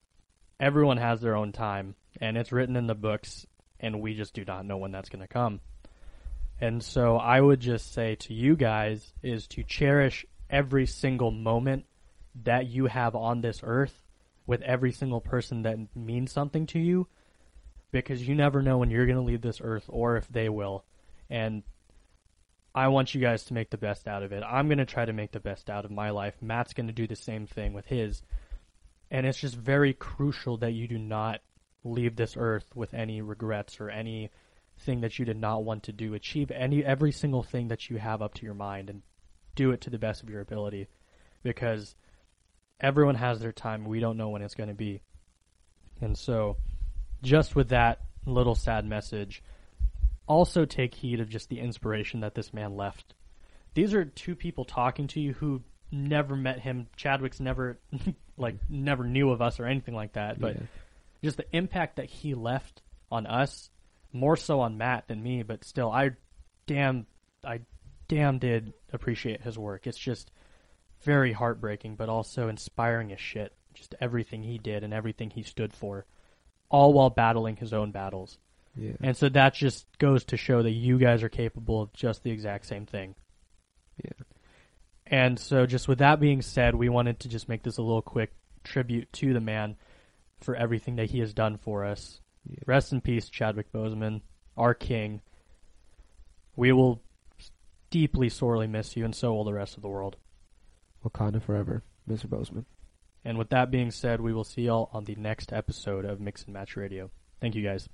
everyone 0.61 0.99
has 0.99 1.21
their 1.21 1.37
own 1.37 1.53
time 1.53 1.95
and 2.21 2.37
it's 2.37 2.53
written 2.53 2.77
in 2.77 2.87
the 2.87 2.95
books 2.95 3.47
and 3.81 4.01
we 4.01 4.15
just 4.15 4.35
do 4.35 4.45
not 4.45 4.67
know 4.67 4.77
when 4.77 4.91
that's 4.91 5.09
going 5.09 5.23
to 5.23 5.29
come. 5.29 5.61
And 6.61 6.83
so 6.83 7.17
I 7.17 7.41
would 7.41 7.61
just 7.61 7.93
say 7.93 8.15
to 8.17 8.35
you 8.35 8.57
guys 8.57 9.13
is 9.23 9.47
to 9.49 9.63
cherish 9.63 10.25
every 10.49 10.87
single 10.87 11.31
moment 11.31 11.85
that 12.45 12.67
you 12.67 12.87
have 12.87 13.15
on 13.15 13.41
this 13.41 13.61
earth 13.63 14.03
with 14.47 14.63
every 14.63 14.93
single 14.93 15.21
person 15.21 15.63
that 15.63 15.95
means 15.95 16.33
something 16.33 16.67
to 16.69 16.79
you 16.79 17.09
because 17.91 18.27
you 18.27 18.35
never 18.35 18.63
know 18.63 18.79
when 18.79 18.91
you're 18.91 19.07
going 19.07 19.19
to 19.19 19.23
leave 19.23 19.43
this 19.43 19.61
earth 19.63 19.85
or 19.89 20.17
if 20.17 20.29
they 20.29 20.49
will. 20.49 20.85
And 21.29 21.63
I 22.75 22.89
want 22.89 23.15
you 23.15 23.21
guys 23.21 23.45
to 23.45 23.55
make 23.55 23.71
the 23.71 23.79
best 23.79 24.07
out 24.07 24.23
of 24.23 24.33
it. 24.33 24.43
I'm 24.47 24.69
going 24.69 24.79
to 24.79 24.85
try 24.85 25.05
to 25.05 25.13
make 25.13 25.33
the 25.33 25.41
best 25.41 25.71
out 25.71 25.85
of 25.85 25.91
my 25.91 26.11
life. 26.11 26.35
Matt's 26.41 26.75
going 26.75 26.89
to 26.89 26.93
do 26.93 27.07
the 27.07 27.17
same 27.17 27.47
thing 27.47 27.73
with 27.73 27.87
his. 27.87 28.23
And 29.11 29.27
it's 29.27 29.41
just 29.41 29.57
very 29.57 29.95
crucial 29.95 30.59
that 30.59 30.73
you 30.73 30.87
do 30.87 30.99
not 30.99 31.41
leave 31.85 32.17
this 32.17 32.37
earth 32.37 32.67
with 32.75 32.93
any 32.93 33.23
regrets 33.23 33.81
or 33.81 33.89
any 33.89 34.31
thing 34.81 35.01
that 35.01 35.19
you 35.19 35.25
did 35.25 35.37
not 35.37 35.65
want 35.65 35.85
to 35.85 35.93
do. 35.93 36.15
Achieve 36.15 36.51
any 36.51 36.85
every 36.85 37.13
single 37.13 37.43
thing 37.43 37.69
that 37.69 37.91
you 37.91 37.99
have 37.99 38.23
up 38.23 38.35
to 38.35 38.45
your 38.45 38.55
mind 38.55 38.91
and 38.91 39.03
do 39.55 39.71
it 39.73 39.81
to 39.83 39.91
the 39.91 39.99
best 39.99 40.23
of 40.23 40.31
your 40.31 40.41
ability 40.41 40.89
because 41.43 41.95
everyone 42.81 43.15
has 43.15 43.41
their 43.41 43.53
time. 43.53 43.85
We 43.85 44.01
don't 44.01 44.17
know 44.17 44.29
when 44.29 44.43
it's 44.43 44.55
going 44.55 44.69
to 44.69 44.75
be. 44.75 45.01
And 46.01 46.17
so 46.17 46.57
just 47.23 47.57
with 47.57 47.71
that 47.71 48.01
little 48.27 48.55
sad 48.55 48.85
message, 48.85 49.43
also 50.27 50.65
take 50.65 50.95
heed 50.95 51.21
of 51.21 51.29
just 51.29 51.49
the 51.49 51.61
inspiration 51.61 52.21
that 52.21 52.35
this 52.35 52.53
man 52.53 52.77
left. 52.77 53.15
These 53.75 53.95
are 53.95 54.05
two 54.05 54.35
people 54.35 54.65
talking 54.65 55.07
to 55.09 55.21
you 55.21 55.35
who 55.35 55.63
never 55.91 56.37
met 56.37 56.61
him. 56.61 56.89
Chadwick's 56.97 57.41
never 57.41 57.79
like 58.37 58.57
never 58.69 59.05
knew 59.05 59.31
of 59.31 59.41
us 59.41 59.61
or 59.61 59.67
anything 59.67 59.95
like 59.95 60.15
that, 60.15 60.41
but 60.41 60.57
yeah. 60.57 60.63
just 61.23 61.37
the 61.37 61.47
impact 61.57 61.97
that 61.97 62.07
he 62.07 62.35
left 62.35 62.83
on 63.11 63.27
us, 63.27 63.71
more 64.17 64.37
so 64.37 64.61
on 64.61 64.79
Matt 64.79 65.09
than 65.09 65.23
me, 65.23 65.43
but 65.43 65.65
still 65.65 65.91
I 65.91 66.13
damn 66.67 67.07
I 67.45 67.61
damn 68.09 68.39
did 68.39 68.73
appreciate 68.93 69.43
his 69.43 69.59
work. 69.59 69.87
It's 69.87 69.99
just 69.99 70.31
very 71.03 71.33
heartbreaking 71.33 71.97
but 71.97 72.09
also 72.09 72.49
inspiring 72.49 73.13
as 73.13 73.21
shit. 73.21 73.53
Just 73.75 73.95
everything 74.01 74.43
he 74.43 74.59
did 74.59 74.85
and 74.85 74.95
everything 74.95 75.31
he 75.31 75.43
stood 75.43 75.73
for, 75.73 76.07
all 76.71 76.93
while 76.93 77.11
battling 77.11 77.57
his 77.57 77.73
own 77.75 77.93
battles. 77.93 78.39
yeah. 78.75 78.95
And 79.03 79.17
so 79.17 79.29
that 79.29 79.55
just 79.55 79.87
goes 79.99 80.25
to 80.27 80.37
show 80.37 80.63
that 80.63 80.71
you 80.71 80.99
guys 80.99 81.23
are 81.23 81.29
capable 81.29 81.83
of 81.83 81.93
just 81.93 82.23
the 82.23 82.31
exact 82.31 82.67
same 82.67 82.87
thing. 82.87 83.15
Yeah. 84.03 84.25
And 85.07 85.39
so, 85.39 85.67
just 85.67 85.87
with 85.89 85.99
that 85.99 86.21
being 86.21 86.43
said, 86.43 86.75
we 86.75 86.89
wanted 86.89 87.21
to 87.21 87.29
just 87.29 87.49
make 87.49 87.63
this 87.63 87.79
a 87.79 87.83
little 87.83 88.03
quick 88.03 88.33
tribute 88.65 89.13
to 89.15 89.33
the 89.33 89.41
man 89.41 89.77
for 90.41 90.57
everything 90.57 90.97
that 90.97 91.11
he 91.11 91.21
has 91.21 91.33
done 91.33 91.59
for 91.59 91.85
us. 91.85 92.21
Yeah. 92.49 92.59
Rest 92.67 92.93
in 92.93 93.01
peace, 93.01 93.29
Chadwick 93.29 93.73
Boseman, 93.73 94.23
our 94.57 94.75
king. 94.75 95.21
We 96.55 96.73
will 96.73 97.03
deeply, 97.91 98.29
sorely 98.29 98.67
miss 98.67 98.97
you, 98.97 99.05
and 99.05 99.15
so 99.15 99.33
will 99.33 99.45
the 99.45 99.53
rest 99.53 99.77
of 99.77 99.83
the 99.83 99.89
world. 99.89 100.17
Wakanda 101.05 101.43
forever, 101.43 101.83
Mr. 102.09 102.27
Boseman. 102.27 102.65
And 103.25 103.39
with 103.39 103.51
that 103.51 103.71
being 103.71 103.91
said, 103.91 104.21
we 104.21 104.33
will 104.33 104.45
see 104.45 104.63
y'all 104.63 104.91
on 104.93 105.05
the 105.05 105.17
next 105.17 105.53
episode 105.53 106.05
of 106.05 106.21
Mix 106.21 106.45
and 106.45 106.55
Match 106.55 106.77
Radio. 106.77 107.11
Thank 107.41 107.55
you 107.55 107.63
guys. 107.63 107.89